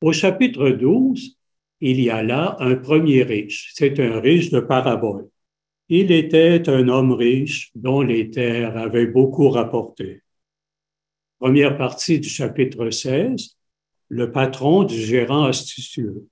[0.00, 1.36] Au chapitre 12,
[1.80, 3.72] il y a là un premier riche.
[3.74, 5.28] C'est un riche de parabole.
[5.88, 10.22] Il était un homme riche dont les terres avaient beaucoup rapporté
[11.42, 13.56] première partie du chapitre 16,
[14.12, 16.28] le patron du gérant astucieux.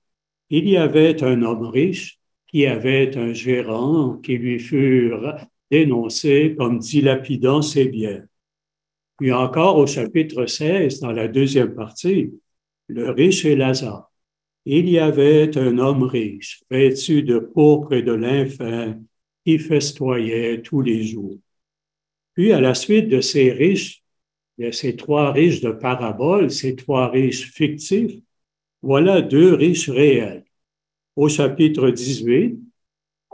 [0.51, 5.11] Il y avait un homme riche qui avait un gérant qui lui fut
[5.71, 8.23] dénoncé comme dilapidant ses biens.
[9.17, 12.31] Puis encore au chapitre 16, dans la deuxième partie,
[12.87, 14.11] le riche et Lazare.
[14.65, 18.45] Il y avait un homme riche, vêtu de pourpre et de lin
[19.43, 21.39] qui festoyait tous les jours.
[22.35, 24.00] Puis à la suite de ces riches,
[24.71, 28.21] ces trois riches de paraboles, ces trois riches fictifs,
[28.81, 30.45] voilà deux riches réels.
[31.15, 32.59] Au chapitre 18,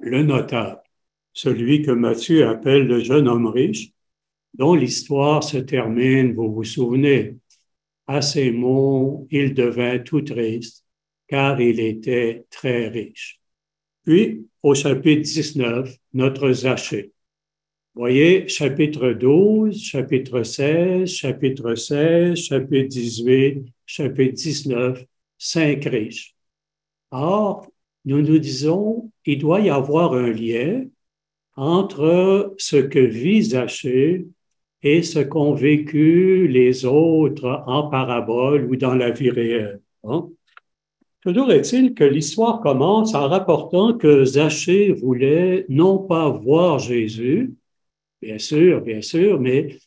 [0.01, 0.81] le notable,
[1.33, 3.91] celui que Matthieu appelle le jeune homme riche,
[4.53, 7.35] dont l'histoire se termine, vous vous souvenez,
[8.07, 10.85] à ces mots, il devint tout triste,
[11.27, 13.39] car il était très riche.
[14.03, 17.11] Puis, au chapitre 19, notre Zachée,
[17.97, 25.03] voyez, chapitre 12, chapitre 16, chapitre 16, chapitre 18, chapitre 19,
[25.37, 26.35] cinq riches.
[27.11, 27.67] Or,
[28.05, 30.85] nous nous disons, il doit y avoir un lien
[31.55, 34.27] entre ce que vit Zachée
[34.83, 39.81] et ce qu'ont vécu les autres en parabole ou dans la vie réelle.
[40.03, 40.29] Hein?
[41.21, 47.56] Toujours est-il que l'histoire commence en rapportant que Zachée voulait non pas voir Jésus,
[48.21, 49.77] Bien sûr, bien sûr, mais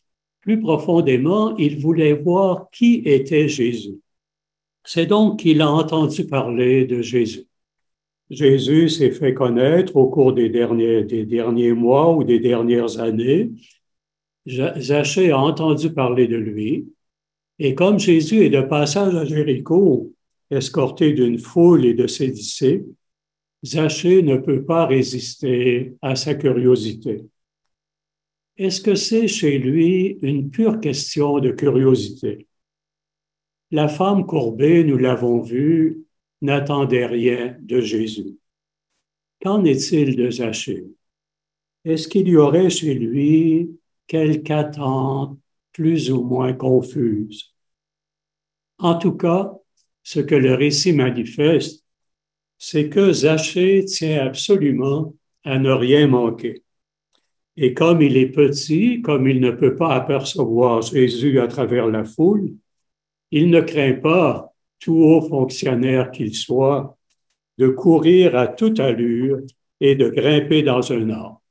[0.41, 3.99] plus profondément, il voulait voir qui était Jésus.
[4.85, 7.45] C'est donc qu'il a entendu parler de Jésus.
[8.29, 13.51] Jésus s'est fait connaître au cours des derniers, des derniers mois ou des dernières années.
[14.47, 16.87] Zachée a entendu parler de lui.
[17.59, 20.13] Et comme Jésus est de passage à Jéricho,
[20.51, 22.89] escorté d'une foule et de ses disciples,
[23.65, 27.25] Zachée ne peut pas résister à sa curiosité.
[28.61, 32.45] Est-ce que c'est chez lui une pure question de curiosité?
[33.71, 36.05] La femme courbée, nous l'avons vu,
[36.43, 38.37] n'attendait rien de Jésus.
[39.41, 40.85] Qu'en est-il de Zachée?
[41.85, 45.39] Est-ce qu'il y aurait chez lui quelque attente
[45.71, 47.55] plus ou moins confuse?
[48.77, 49.53] En tout cas,
[50.03, 51.83] ce que le récit manifeste,
[52.59, 56.61] c'est que Zachée tient absolument à ne rien manquer.
[57.57, 62.03] Et comme il est petit, comme il ne peut pas apercevoir Jésus à travers la
[62.03, 62.53] foule,
[63.31, 66.97] il ne craint pas tout haut fonctionnaire qu'il soit,
[67.57, 69.39] de courir à toute allure
[69.79, 71.41] et de grimper dans un arbre.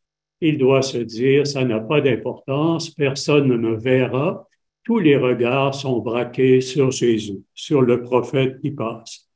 [0.41, 4.49] Il doit se dire, ça n'a pas d'importance, personne ne me verra,
[4.85, 9.29] tous les regards sont braqués sur Jésus, sur le prophète qui passe.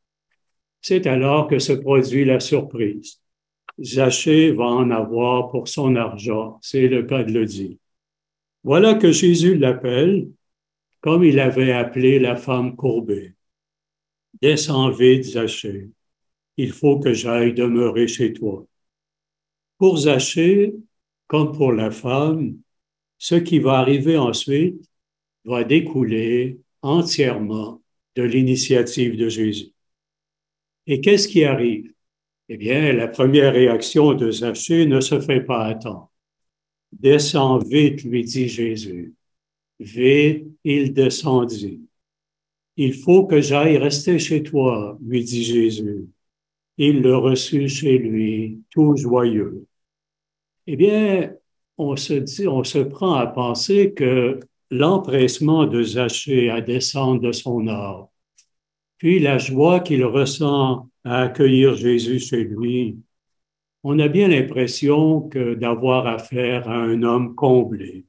[0.81, 3.21] C'est alors que se produit la surprise.
[3.83, 7.77] Zachée va en avoir pour son argent, c'est le cas de le dire.
[8.63, 10.31] Voilà que Jésus l'appelle,
[11.01, 13.35] comme il avait appelé la femme courbée.
[14.41, 15.91] Descends vite, Zachée.
[16.57, 18.67] Il faut que j'aille demeurer chez toi.
[19.79, 20.75] Pour Zachée,
[21.27, 22.57] comme pour la femme,
[23.19, 24.85] ce qui va arriver ensuite
[25.45, 27.83] va découler entièrement
[28.17, 29.73] de l'initiative de Jésus.
[30.87, 31.94] Et qu'est-ce qui arrive?
[32.49, 36.11] Eh bien, la première réaction de Zachée ne se fait pas attendre.
[36.93, 39.15] Descends vite, lui dit Jésus.
[39.81, 41.83] Vite, il descendit.
[42.77, 46.09] Il faut que j'aille rester chez toi, lui dit Jésus.
[46.79, 49.67] Il le reçut chez lui, tout joyeux.
[50.67, 51.35] Eh bien,
[51.79, 54.41] on se dit, on se prend à penser que
[54.71, 58.11] l'empressement de Zachée à descendre de son arbre,
[59.05, 62.97] puis la joie qu'il ressent à accueillir Jésus chez lui,
[63.83, 68.07] on a bien l'impression que d'avoir affaire à un homme comblé.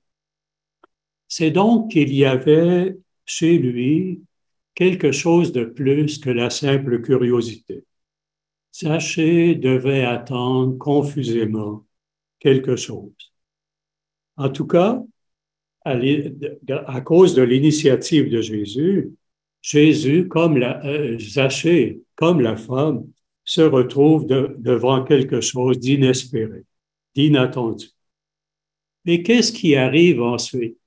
[1.28, 4.22] C'est donc qu'il y avait chez lui
[4.74, 7.84] quelque chose de plus que la simple curiosité.
[8.74, 11.86] Zachée devait attendre confusément
[12.40, 13.34] quelque chose.
[14.38, 15.04] En tout cas,
[15.84, 19.12] à, cause de l'initiative de Jésus,
[19.66, 23.04] Jésus, comme la, euh, Zachée, comme la femme,
[23.44, 26.64] se retrouve devant quelque chose d'inespéré,
[27.16, 27.88] d'inattendu.
[29.06, 30.78] Mais qu'est-ce qui arrive ensuite?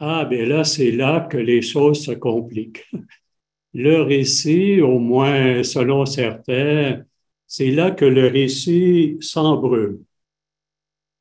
[0.00, 2.84] Ah, bien là, c'est là que les choses se compliquent
[3.74, 7.04] le récit, au moins selon certains,
[7.46, 10.02] c'est là que le récit s'embrume.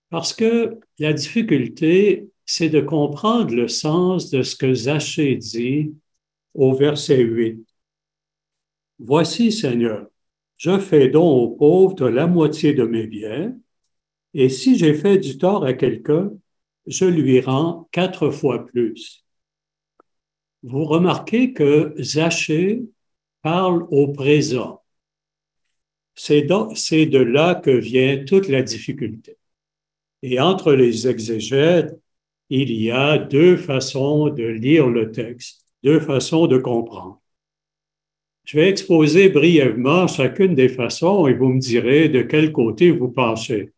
[0.09, 5.93] Parce que la difficulté, c'est de comprendre le sens de ce que Zachée dit
[6.55, 7.65] au verset 8.
[8.99, 10.07] Voici, Seigneur,
[10.57, 13.55] je fais don aux pauvres de la moitié de mes biens,
[14.33, 16.31] et si j'ai fait du tort à quelqu'un,
[16.87, 19.25] je lui rends quatre fois plus
[20.65, 22.81] vous remarquez que Zachée
[23.43, 24.81] parle au présent.
[26.15, 29.37] C'est de là que vient toute la difficulté.
[30.23, 31.93] Et entre les exégètes,
[32.49, 37.21] il y a deux façons de lire le texte, deux façons de comprendre.
[38.43, 43.09] Je vais exposer brièvement chacune des façons et vous me direz de quel côté vous
[43.09, 43.71] pensez.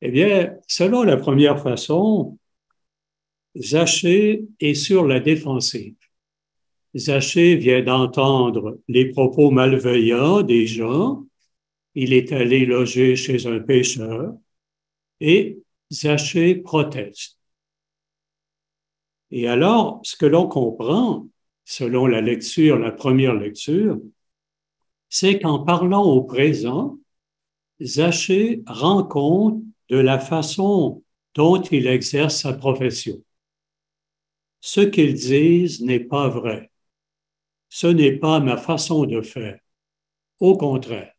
[0.00, 2.38] Eh bien, selon la première façon,
[3.54, 5.94] Zachée est sur la défensive.
[6.96, 11.26] Zachée vient d'entendre les propos malveillants des gens.
[11.94, 14.34] Il est allé loger chez un pêcheur
[15.20, 15.58] et
[15.92, 17.39] Zachée proteste.
[19.30, 21.26] Et alors, ce que l'on comprend,
[21.64, 23.98] selon la lecture, la première lecture,
[25.08, 26.98] c'est qu'en parlant au présent,
[27.80, 31.02] Zachée rend compte de la façon
[31.34, 33.22] dont il exerce sa profession
[34.60, 36.70] ce qu'ils disent n'est pas vrai.
[37.68, 39.58] Ce n'est pas ma façon de faire.
[40.38, 41.12] Au contraire,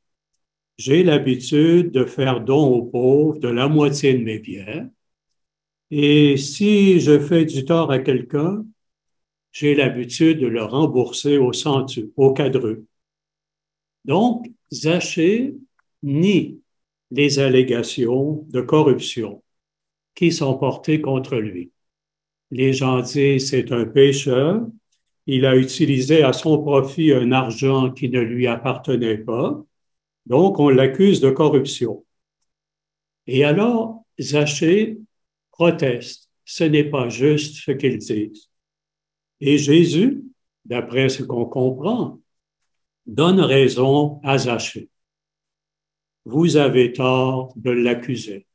[0.77, 4.89] j'ai l'habitude de faire don aux pauvres de la moitié de mes biens.
[5.91, 8.65] Et si je fais du tort à quelqu'un,
[9.51, 12.85] j'ai l'habitude de le rembourser au centu, au quadruple.
[14.05, 15.55] Donc, Zachée
[16.01, 16.61] nie
[17.11, 19.43] les allégations de corruption
[20.15, 21.71] qui sont portées contre lui.
[22.51, 24.65] Les gens disent c'est un pécheur.
[25.27, 29.61] Il a utilisé à son profit un argent qui ne lui appartenait pas.
[30.25, 32.05] Donc, on l'accuse de corruption.
[33.27, 34.97] Et alors, Zachée
[35.61, 36.27] proteste.
[36.43, 38.49] Ce n'est pas juste ce qu'ils disent.
[39.39, 40.23] Et Jésus,
[40.65, 42.19] d'après ce qu'on comprend,
[43.05, 44.89] donne raison à Zachée.
[46.25, 48.47] Vous avez tort de l'accuser.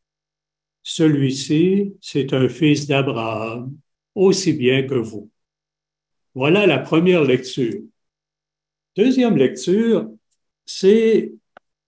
[0.83, 3.73] Celui-ci, c'est un fils d'Abraham,
[4.17, 5.31] aussi bien que vous.
[6.35, 7.83] Voilà la première lecture.
[8.97, 10.11] Deuxième lecture,
[10.65, 11.33] c'est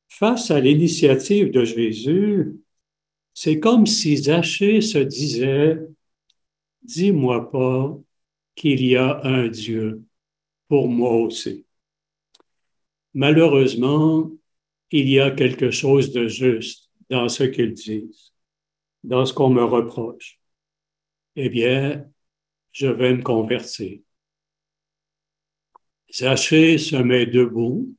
[0.08, 2.54] face à l'initiative de Jésus,
[3.40, 5.78] c'est comme si Zachée se disait,
[6.82, 7.96] dis-moi pas
[8.56, 10.02] qu'il y a un Dieu
[10.66, 11.64] pour moi aussi.
[13.14, 14.28] Malheureusement,
[14.90, 18.32] il y a quelque chose de juste dans ce qu'ils disent,
[19.04, 20.40] dans ce qu'on me reproche.
[21.36, 22.10] Eh bien,
[22.72, 24.00] je vais me convertir.
[26.12, 27.94] Zachée se met debout,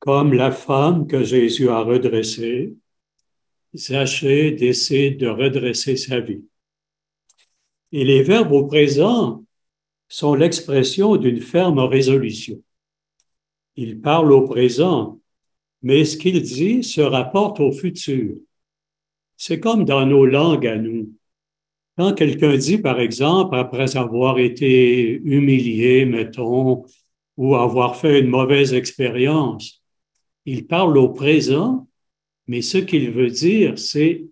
[0.00, 2.74] comme la femme que Jésus a redressée.
[3.74, 6.44] Zachée décide de redresser sa vie.
[7.90, 9.44] Et les verbes au présent
[10.08, 12.62] sont l'expression d'une ferme résolution.
[13.76, 15.20] Il parle au présent,
[15.82, 18.36] mais ce qu'il dit se rapporte au futur.
[19.36, 21.12] C'est comme dans nos langues à nous.
[21.96, 26.84] Quand quelqu'un dit, par exemple, après avoir été humilié, mettons,
[27.36, 29.82] ou avoir fait une mauvaise expérience,
[30.44, 31.86] il parle au présent,
[32.52, 34.26] mais ce qu'il veut dire, c'est,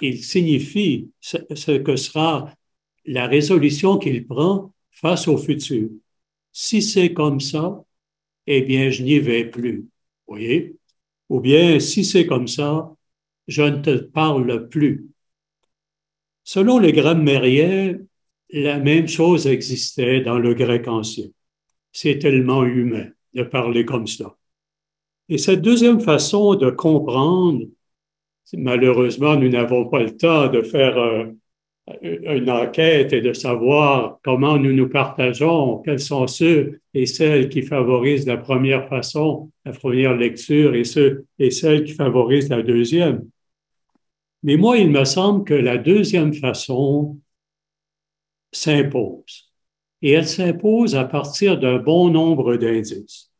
[0.00, 2.54] il signifie ce que sera
[3.04, 5.88] la résolution qu'il prend face au futur.
[6.52, 7.84] Si c'est comme ça,
[8.46, 9.88] eh bien, je n'y vais plus.
[10.28, 10.76] Voyez?
[11.28, 12.94] Ou bien, si c'est comme ça,
[13.48, 15.08] je ne te parle plus.
[16.44, 17.98] Selon les grammairiens,
[18.50, 21.26] la même chose existait dans le grec ancien.
[21.90, 24.36] C'est tellement humain de parler comme ça.
[25.28, 27.64] Et cette deuxième façon de comprendre,
[28.52, 31.24] malheureusement, nous n'avons pas le temps de faire euh,
[32.02, 37.62] une enquête et de savoir comment nous nous partageons, quels sont ceux et celles qui
[37.62, 43.28] favorisent la première façon, la première lecture et ceux et celles qui favorisent la deuxième.
[44.42, 47.18] Mais moi, il me semble que la deuxième façon
[48.52, 49.50] s'impose.
[50.02, 53.30] Et elle s'impose à partir d'un bon nombre d'indices.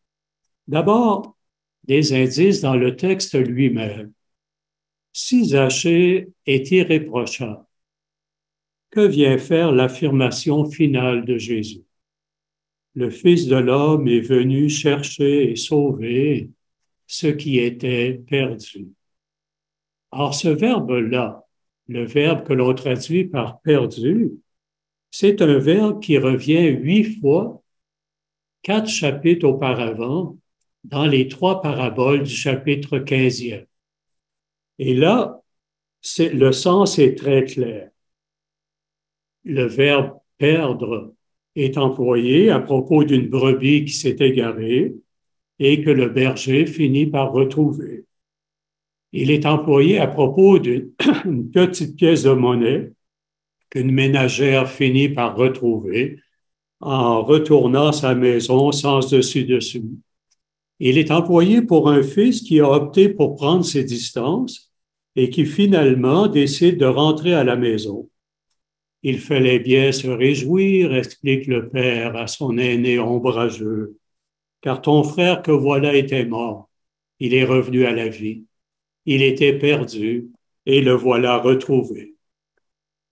[0.67, 1.37] D'abord,
[1.87, 4.13] des indices dans le texte lui-même.
[5.13, 7.65] Si Zachée est irréprochable,
[8.91, 11.83] que vient faire l'affirmation finale de Jésus?
[12.95, 16.51] Le Fils de l'homme est venu chercher et sauver
[17.07, 18.89] ce qui était perdu.
[20.13, 21.45] Or, ce verbe-là,
[21.89, 24.33] le verbe que l'on traduit par perdu,
[25.11, 27.63] c'est un verbe qui revient huit fois,
[28.63, 30.39] quatre chapitres auparavant,
[30.85, 33.67] dans les trois paraboles du chapitre 15e.
[34.79, 35.41] Et là,
[36.19, 37.91] le sens est très clair
[39.45, 41.15] le verbe perdre
[41.55, 44.95] est employé à propos d'une brebis qui s'est égarée
[45.59, 48.05] et que le berger finit par retrouver.
[49.13, 50.91] Il est employé à propos d'une
[51.53, 52.93] petite pièce de monnaie
[53.71, 56.19] qu'une ménagère finit par retrouver
[56.81, 60.01] en retournant sa maison sans dessus-dessous.
[60.87, 64.71] Il est employé pour un fils qui a opté pour prendre ses distances
[65.17, 68.11] et qui finalement décide de rentrer à la maison.
[69.03, 73.97] Il fallait bien se réjouir, explique le père à son aîné ombrageux,
[74.61, 76.69] car ton frère que voilà était mort,
[77.19, 78.45] il est revenu à la vie.
[79.07, 80.29] Il était perdu
[80.67, 82.15] et le voilà retrouvé.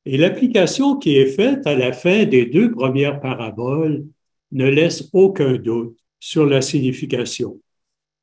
[0.04, 4.04] Et l'application qui est faite à la fin des deux premières paraboles
[4.50, 7.60] ne laisse aucun doute sur la signification.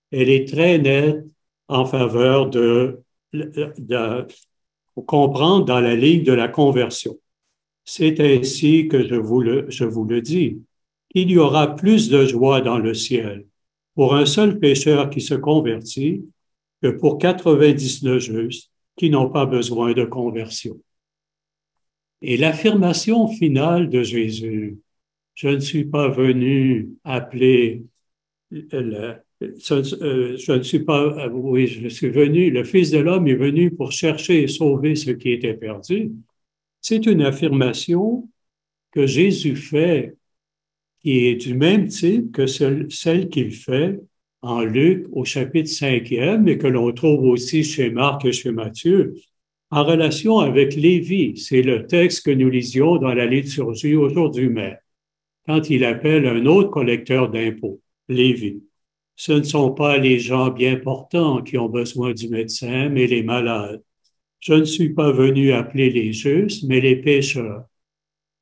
[0.10, 1.26] Elle est très nette
[1.68, 3.04] en faveur de,
[5.06, 7.20] comprendre dans la ligne de la conversion.
[7.84, 10.62] C'est ainsi que je vous, le, je vous le dis.
[11.14, 13.46] Il y aura plus de joie dans le ciel
[13.96, 16.24] pour un seul pécheur qui se convertit
[16.82, 20.80] que pour 99 justes qui n'ont pas besoin de conversion.
[22.22, 24.78] Et l'affirmation finale de Jésus,
[25.36, 27.84] je ne suis pas venu appeler
[28.52, 33.72] le, je ne suis pas, oui, je suis venu, le Fils de l'homme est venu
[33.72, 36.12] pour chercher et sauver ce qui était perdu.
[36.82, 38.30] C'est une affirmation
[38.92, 40.16] que Jésus fait
[41.02, 44.00] qui est du même type que celle qu'il fait
[44.42, 49.16] en Luc au chapitre 5e et que l'on trouve aussi chez Marc et chez Matthieu
[49.72, 51.38] en relation avec Lévi.
[51.38, 54.78] C'est le texte que nous lisions dans la liturgie aujourd'hui même,
[55.46, 58.64] quand il appelle un autre collecteur d'impôts, Lévi.
[59.16, 63.24] ce ne sont pas les gens bien portants qui ont besoin du médecin, mais les
[63.24, 63.84] malades.
[64.40, 67.66] Je ne suis pas venu appeler les justes, mais les pécheurs.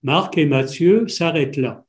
[0.03, 1.86] Marc et Matthieu s'arrêtent là.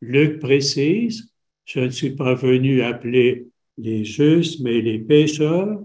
[0.00, 1.32] Luc précise,
[1.64, 5.80] je ne suis pas venu appeler les justes, mais les pécheurs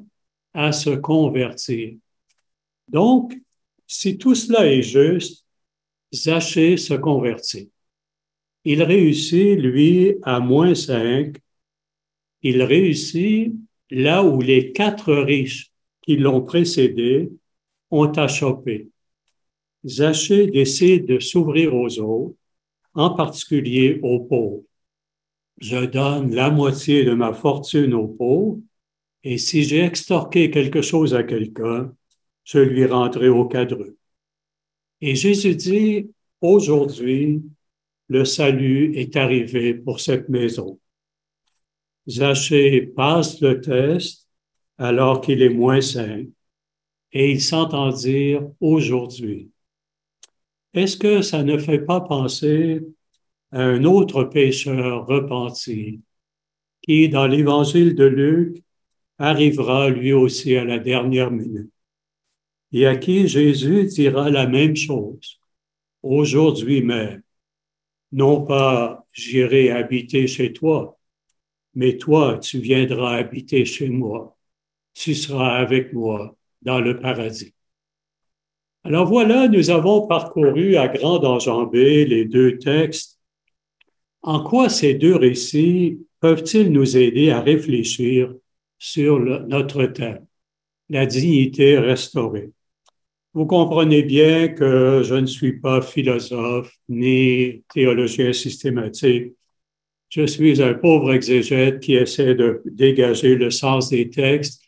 [0.53, 1.95] à se convertir.
[2.87, 3.37] Donc,
[3.85, 5.45] si tout cela est juste,
[6.13, 7.71] Zachée se convertit.
[8.69, 11.37] Il réussit, lui, à moins cinq.
[12.41, 13.53] Il réussit
[13.89, 17.31] là où les quatre riches qui l'ont précédé
[17.91, 18.89] ont achoppé.
[19.85, 22.35] Zachée décide de s'ouvrir aux autres,
[22.93, 24.63] en particulier aux pauvres.
[25.61, 28.59] Je donne la moitié de ma fortune aux pauvres,
[29.23, 31.95] et si j'ai extorqué quelque chose à quelqu'un,
[32.43, 33.85] je lui rendrai au cadre.
[34.99, 36.11] Et Jésus dit,
[36.41, 37.43] aujourd'hui,
[38.09, 40.79] le salut est arrivé pour cette maison.
[42.07, 44.27] Zachée passe le test
[44.77, 46.23] alors qu'il est moins sain
[47.11, 49.49] et il s'entend dire aujourd'hui.
[50.73, 52.85] Est-ce que ça ne fait pas penser
[53.51, 56.01] à un autre pécheur repenti
[56.81, 58.63] qui, dans l'évangile de Luc,
[59.17, 61.71] arrivera lui aussi à la dernière minute?
[62.71, 65.39] Et à qui Jésus dira la même chose
[66.03, 67.23] aujourd'hui même.
[68.11, 70.97] Non pas j'irai habiter chez toi,
[71.75, 74.37] mais toi, tu viendras habiter chez moi.
[74.93, 77.53] Tu seras avec moi dans le paradis.
[78.83, 83.19] Alors voilà, nous avons parcouru à grande enjambée les deux textes.
[84.21, 88.33] En quoi ces deux récits peuvent-ils nous aider à réfléchir
[88.79, 90.25] sur notre thème,
[90.89, 92.51] la dignité restaurée?
[93.37, 99.33] Vous comprenez bien que je ne suis pas philosophe ni théologien systématique.
[100.09, 104.63] Je suis un pauvre exégète qui essaie de dégager le sens des textes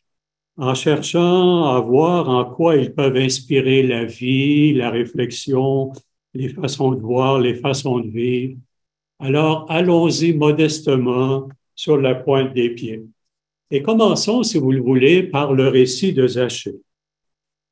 [0.56, 5.92] en cherchant à voir en quoi ils peuvent inspirer la vie, la réflexion,
[6.36, 8.56] les façons de voir, les façons de vivre.
[9.18, 13.02] Alors, allons-y modestement sur la pointe des pieds.
[13.72, 16.76] Et commençons, si vous le voulez, par le récit de Zachée.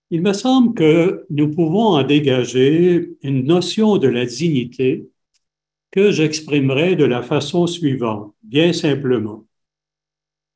[0.09, 5.09] Il me semble que nous pouvons en dégager une notion de la dignité
[5.91, 9.45] que j'exprimerai de la façon suivante, bien simplement.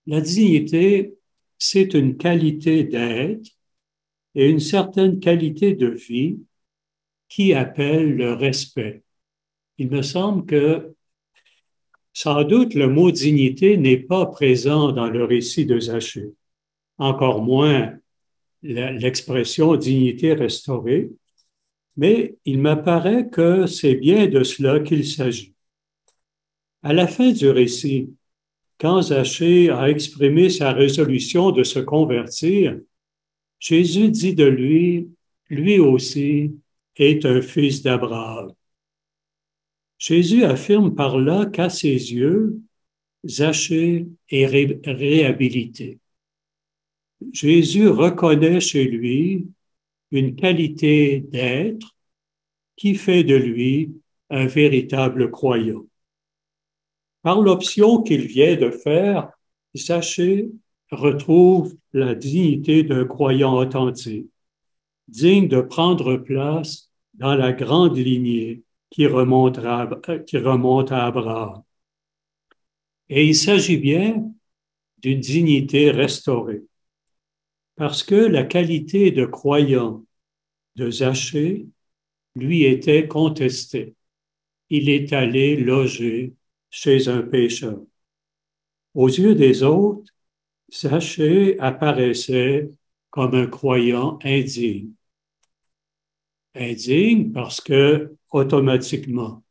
[0.07, 1.15] La dignité,
[1.57, 3.49] c'est une qualité d'être
[4.35, 6.39] et une certaine qualité de vie
[7.27, 9.03] qui appelle le respect.
[9.77, 10.95] Il me semble que
[12.13, 16.33] sans doute le mot dignité n'est pas présent dans le récit de Zachée,
[16.97, 17.93] encore moins
[18.63, 21.09] l'expression dignité restaurée,
[21.97, 25.53] mais il m'apparaît que c'est bien de cela qu'il s'agit.
[26.83, 28.09] À la fin du récit,
[28.79, 32.79] quand Zachée a exprimé sa résolution de se convertir,
[33.59, 35.09] Jésus dit de lui,
[35.49, 36.55] lui aussi
[36.95, 38.53] est un fils d'Abraham.
[39.99, 42.59] Jésus affirme par là qu'à ses yeux,
[43.23, 46.00] Zachée est réhabilité.
[47.31, 49.47] Jésus reconnaît chez lui
[50.11, 51.95] une qualité d'être
[52.75, 53.93] qui fait de lui
[54.29, 55.85] un véritable croyant.
[57.21, 59.29] Par l'option qu'il vient de faire,
[59.75, 60.49] Zachée
[60.89, 64.29] retrouve la dignité d'un croyant authentique,
[65.07, 69.87] digne de prendre place dans la grande lignée qui remonte à,
[70.25, 71.63] qui remonte à Abraham.
[73.09, 74.31] Et il s'agit bien
[74.97, 76.63] d'une dignité restaurée
[77.81, 80.05] parce que la qualité de croyant
[80.75, 81.65] de Zachée
[82.35, 83.95] lui était contestée.
[84.69, 86.35] Il est allé loger
[86.69, 87.79] chez un pécheur.
[88.93, 90.13] Aux yeux des autres,
[90.71, 92.69] Zachée apparaissait
[93.09, 94.91] comme un croyant indigne.
[96.53, 99.43] Indigne parce que, automatiquement,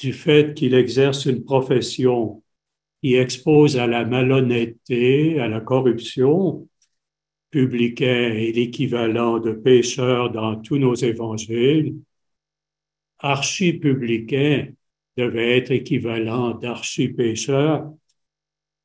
[0.00, 2.42] du fait qu'il exerce une profession
[3.02, 6.66] qui expose à la malhonnêteté, à la corruption,
[7.50, 11.94] publicain est l'équivalent de pécheur dans tous nos évangiles,
[13.18, 14.68] archi-publicain
[15.16, 17.92] devait être équivalent d'archi-pécheur.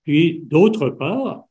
[0.04, 1.46] Puis, d'autre part,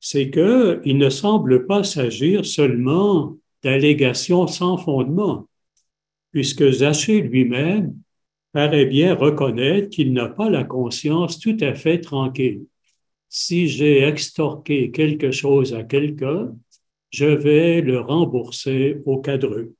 [0.00, 5.48] c'est qu'il ne semble pas s'agir seulement d'allégations sans fondement,
[6.32, 7.96] puisque Zachée lui-même
[8.52, 12.66] paraît bien reconnaître qu'il n'a pas la conscience tout à fait tranquille
[13.34, 16.54] si j'ai extorqué quelque chose à quelqu'un,
[17.10, 19.74] je vais le rembourser au cadreux.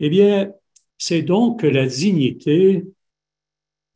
[0.00, 0.50] Eh bien,
[0.96, 2.84] c'est donc que la dignité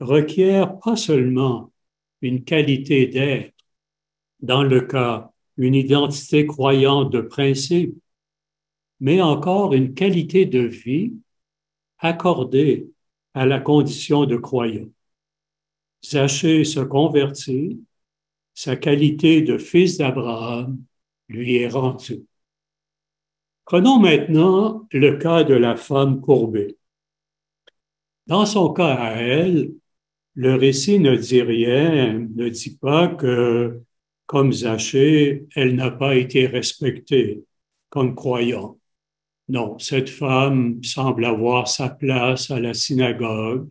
[0.01, 1.73] requiert pas seulement
[2.21, 3.55] une qualité d'être,
[4.41, 7.95] dans le cas, une identité croyante de principe,
[9.01, 11.15] mais encore une qualité de vie
[11.99, 12.91] accordée
[13.33, 14.91] à la condition de croyant.
[16.05, 17.81] Zachée se convertit,
[18.61, 20.85] sa qualité de fils d'Abraham
[21.31, 22.27] lui est rendue.
[23.65, 26.77] Prenons maintenant le cas de la femme courbée.
[28.27, 29.73] Dans son cas à elle,
[30.35, 33.81] le récit ne dit rien, ne dit pas que,
[34.27, 37.43] comme Zachée, elle n'a pas été respectée
[37.89, 38.79] comme croyant.
[39.49, 43.71] Non, cette femme semble avoir sa place à la synagogue,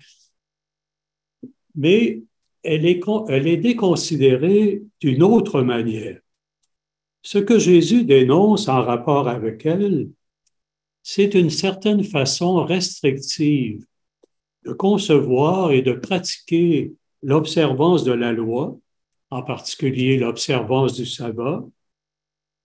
[1.76, 2.24] mais
[2.64, 6.20] elle est, déconsidérée d'une autre manière.
[7.22, 10.10] Ce que Jésus dénonce en rapport avec elle,
[11.04, 13.86] c'est une certaine façon restrictive
[14.66, 16.94] de concevoir et de pratiquer
[17.24, 18.78] l'observance de la loi,
[19.30, 21.66] en particulier l'observance du sabbat,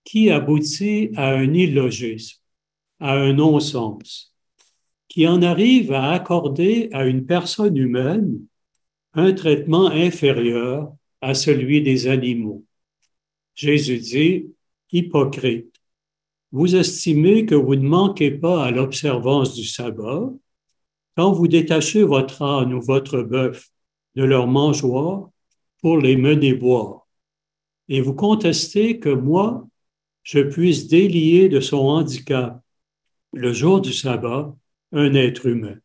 [0.03, 2.39] qui aboutit à un illogisme,
[2.99, 4.33] à un non-sens,
[5.07, 8.39] qui en arrive à accorder à une personne humaine
[9.15, 12.63] un traitement inférieur à celui des animaux.
[13.55, 14.53] Jésus dit,
[14.91, 15.73] hypocrite,
[16.51, 20.31] vous estimez que vous ne manquez pas à l'observance du sabbat
[21.15, 23.69] quand vous détachez votre âne ou votre bœuf
[24.15, 25.29] de leur mangeoire
[25.81, 27.07] pour les mener boire,
[27.87, 29.67] et vous contestez que moi,
[30.23, 32.61] je puisse délier de son handicap
[33.33, 34.55] le jour du sabbat
[34.91, 35.77] un être humain.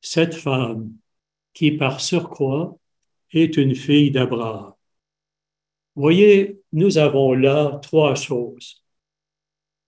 [0.00, 0.92] Cette femme,
[1.54, 2.76] qui par surcroît
[3.32, 4.72] est une fille d'Abraham.
[5.94, 8.82] Voyez, nous avons là trois choses.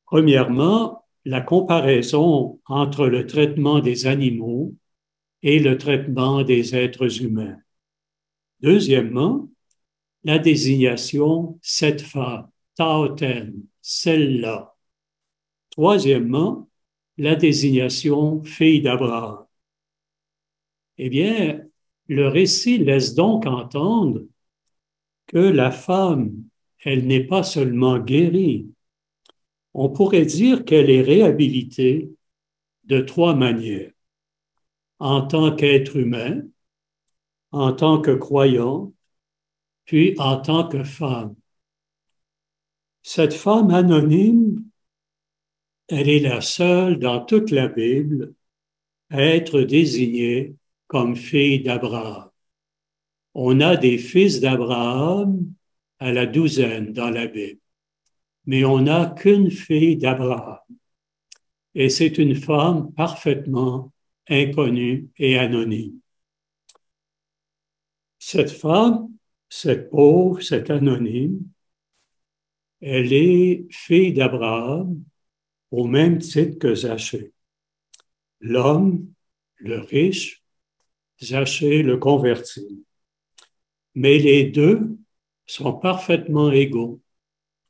[0.04, 4.74] Premièrement, la comparaison entre le traitement des animaux
[5.42, 7.58] et le traitement des êtres humains.
[8.60, 9.48] Deuxièmement,
[10.24, 14.74] la désignation cette femme, Taoten, celle-là.
[15.70, 16.68] Troisièmement,
[17.18, 19.43] la désignation fille d'Abraham.
[20.98, 21.62] Eh bien,
[22.08, 24.22] le récit laisse donc entendre
[25.26, 26.32] que la femme,
[26.84, 28.68] elle n'est pas seulement guérie,
[29.72, 32.10] on pourrait dire qu'elle est réhabilitée
[32.84, 33.90] de trois manières.
[35.00, 36.42] En tant qu'être humain,
[37.50, 38.92] en tant que croyant,
[39.84, 41.34] puis en tant que femme.
[43.02, 44.64] Cette femme anonyme,
[45.88, 48.34] elle est la seule dans toute la Bible
[49.10, 50.56] à être désignée
[50.94, 52.30] comme fille d'Abraham.
[53.34, 55.52] On a des fils d'Abraham
[55.98, 57.58] à la douzaine dans la Bible
[58.46, 60.58] mais on n'a qu'une fille d'Abraham.
[61.74, 63.92] Et c'est une femme parfaitement
[64.28, 65.98] inconnue et anonyme.
[68.18, 69.08] Cette femme,
[69.48, 71.40] cette pauvre, cette anonyme,
[72.80, 75.02] elle est fille d'Abraham
[75.70, 77.32] au même titre que Zachée.
[78.40, 79.08] L'homme,
[79.56, 80.43] le riche,
[81.22, 82.84] Zachée le converti.
[83.94, 84.96] Mais les deux
[85.46, 87.00] sont parfaitement égaux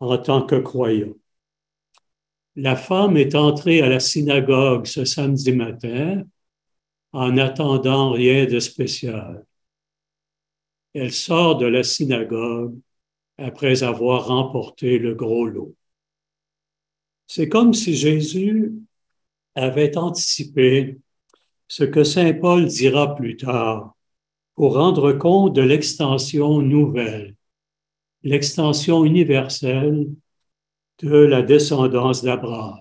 [0.01, 1.15] en tant que croyant.
[2.57, 6.23] La femme est entrée à la synagogue ce samedi matin
[7.13, 9.45] en attendant rien de spécial.
[10.95, 12.79] Elle sort de la synagogue
[13.39, 15.75] après avoir remporté le gros lot.
[17.27, 18.73] C'est comme si Jésus
[19.55, 20.99] avait anticipé
[21.69, 23.95] ce que Saint Paul dira plus tard
[24.55, 27.35] pour rendre compte de l'extension nouvelle
[28.25, 30.09] l'extension universelle
[30.99, 32.81] de la descendance d'Abraham.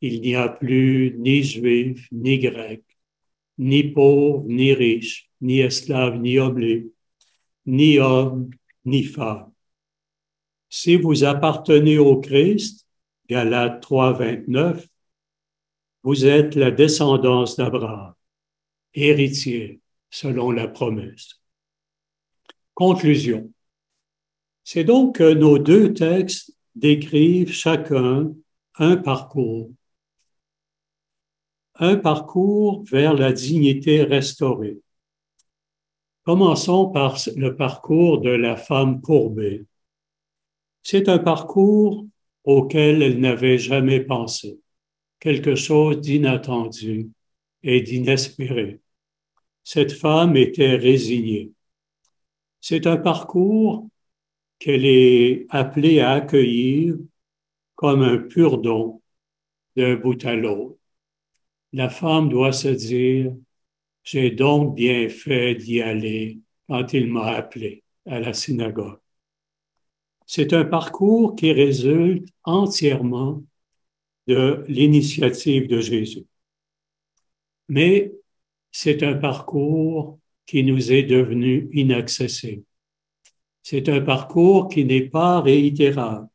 [0.00, 2.82] Il n'y a plus ni juif, ni grec,
[3.58, 6.90] ni pauvre, ni riche, ni esclave, ni oblé,
[7.66, 8.50] ni homme,
[8.84, 9.52] ni femme.
[10.68, 12.86] Si vous appartenez au Christ,
[13.28, 14.88] Galates 3, 29,
[16.02, 18.14] vous êtes la descendance d'Abraham,
[18.94, 19.80] héritier
[20.10, 21.40] selon la promesse.
[22.74, 23.52] Conclusion.
[24.64, 28.32] C'est donc que nos deux textes décrivent chacun
[28.76, 29.70] un parcours,
[31.76, 34.78] un parcours vers la dignité restaurée.
[36.24, 39.66] Commençons par le parcours de la femme courbée.
[40.82, 42.06] C'est un parcours
[42.44, 44.60] auquel elle n'avait jamais pensé,
[45.22, 47.08] quelque chose d'inattendu
[47.62, 48.80] et d'inespéré.
[49.62, 51.52] Cette femme était résignée.
[52.60, 53.88] C'est un parcours
[54.58, 56.96] qu'elle est appelée à accueillir
[57.76, 59.00] comme un pur don
[59.76, 60.76] d'un bout à l'autre.
[61.72, 63.32] La femme doit se dire,
[64.02, 68.98] j'ai donc bien fait d'y aller quand il m'a appelé à la synagogue.
[70.26, 73.44] C'est un parcours qui résulte entièrement
[74.26, 76.26] de l'initiative de Jésus.
[77.68, 78.12] Mais
[78.70, 82.64] c'est un parcours qui nous est devenu inaccessible.
[83.62, 86.28] C'est un parcours qui n'est pas réitérable.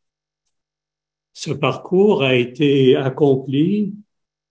[1.33, 3.93] Ce parcours a été accompli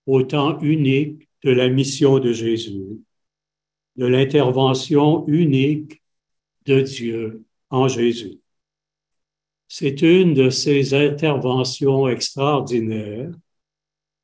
[0.05, 3.01] au temps unique de la mission de Jésus,
[3.95, 6.01] de l'intervention unique
[6.65, 8.39] de Dieu en Jésus.
[9.67, 13.31] C'est une de ces interventions extraordinaires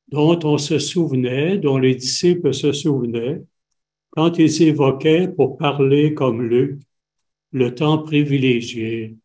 [0.08, 3.42] dont on se souvenait, dont les disciples se souvenaient,
[4.10, 6.80] quand ils évoquaient pour parler comme Luc
[7.52, 9.16] le temps privilégié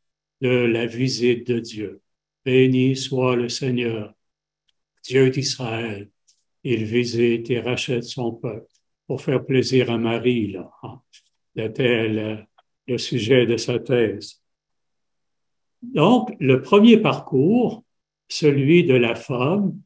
[0.42, 2.02] de la visite de Dieu.
[2.46, 4.14] Béni soit le Seigneur,
[5.04, 6.10] Dieu d'Israël.
[6.64, 8.68] Il visite et rachète son peuple
[9.08, 10.72] pour faire plaisir à Marie, là.
[11.56, 12.08] C'était
[12.88, 14.42] le sujet de sa thèse.
[15.82, 17.84] Donc, le premier parcours,
[18.28, 19.80] celui de la femme,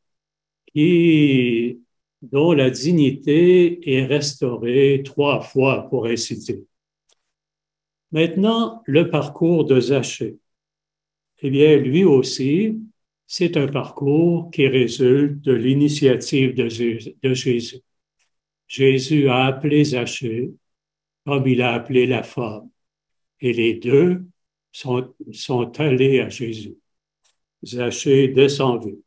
[0.74, 1.80] qui,
[2.22, 6.64] dont la dignité est restaurée trois fois, pour ainsi dire.
[8.12, 10.38] Maintenant, le parcours de Zachée.
[11.42, 12.80] Eh bien, lui aussi,
[13.28, 16.70] c'est un parcours qui résulte de l'initiative de,
[17.34, 17.82] Jésus.
[18.68, 20.52] Jésus a appelé Zachée
[21.26, 22.70] comme il a appelé la femme.
[23.40, 24.26] Et les deux
[24.74, 26.76] sont, sont allés à Jésus.
[27.64, 28.98] Zachée descendu.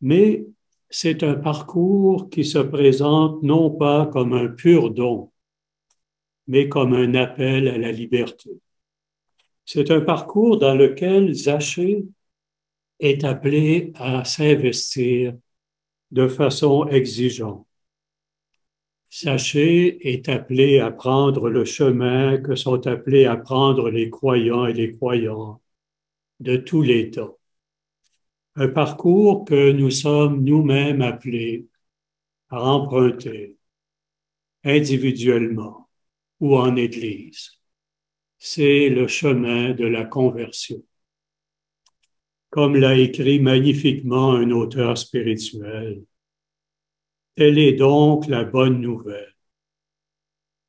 [0.00, 0.46] Mais
[0.90, 5.32] c'est un parcours qui se présente non pas comme un pur don,
[6.46, 8.50] mais comme un appel à la liberté.
[9.64, 12.04] C'est un parcours dans lequel Zachée
[13.00, 15.34] est appelé à s'investir
[16.10, 17.67] de façon exigeante.
[19.12, 24.74] Zachée est appelé à prendre le chemin que sont appelés à prendre les croyants et
[24.74, 25.62] les croyantes
[26.40, 27.38] de tous les temps.
[28.56, 31.66] Un parcours que nous sommes nous-mêmes appelés
[32.50, 33.56] à emprunter
[34.64, 35.88] individuellement
[36.40, 37.52] ou en Église.
[38.38, 40.82] C'est le chemin de la conversion.
[42.50, 46.04] Comme l'a écrit magnifiquement un auteur spirituel,
[47.38, 49.32] telle est donc la bonne nouvelle.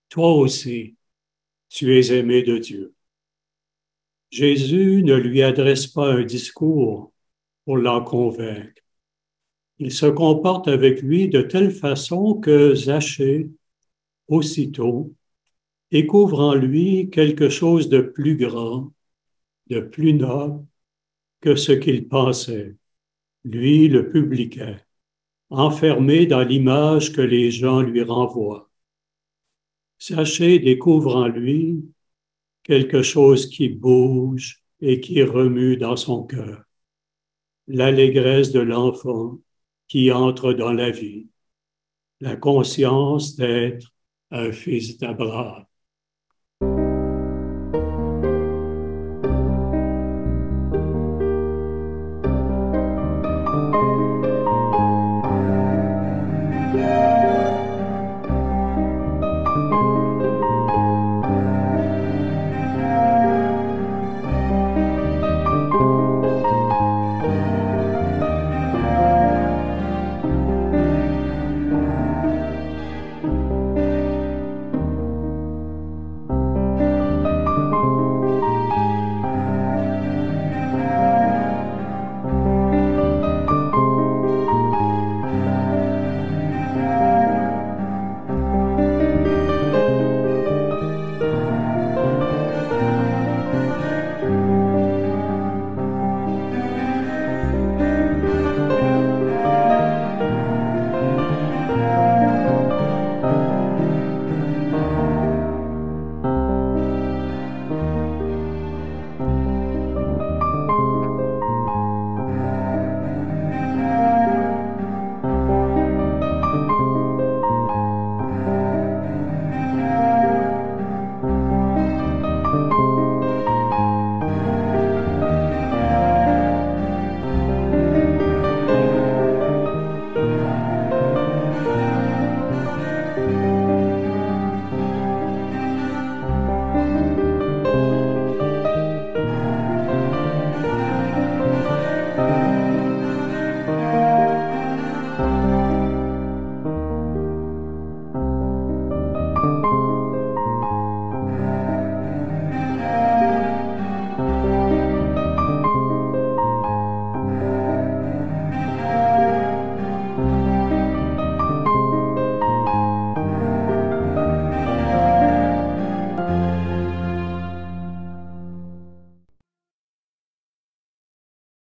[0.09, 0.97] Toi aussi,
[1.67, 2.93] tu es aimé de Dieu.
[4.29, 7.11] Jésus ne lui adresse pas un discours
[7.65, 8.83] pour l'en convaincre.
[9.79, 13.49] Il se comporte avec lui de telle façon que Zachée,
[14.27, 15.11] aussitôt,
[15.89, 18.93] découvre en lui quelque chose de plus grand,
[19.71, 20.63] de plus noble
[21.41, 22.75] que ce qu'il pensait,
[23.43, 24.79] lui le publicain,
[25.49, 28.69] enfermé dans l'image que les gens lui renvoient.
[29.97, 31.83] Sachez découvre en lui
[32.63, 36.63] quelque chose qui bouge et qui remue dans son cœur,
[37.67, 39.39] l'allégresse de l'enfant
[39.87, 41.27] qui entre dans la vie,
[42.21, 43.93] la conscience d'être
[44.31, 45.65] un fils d'Abraham.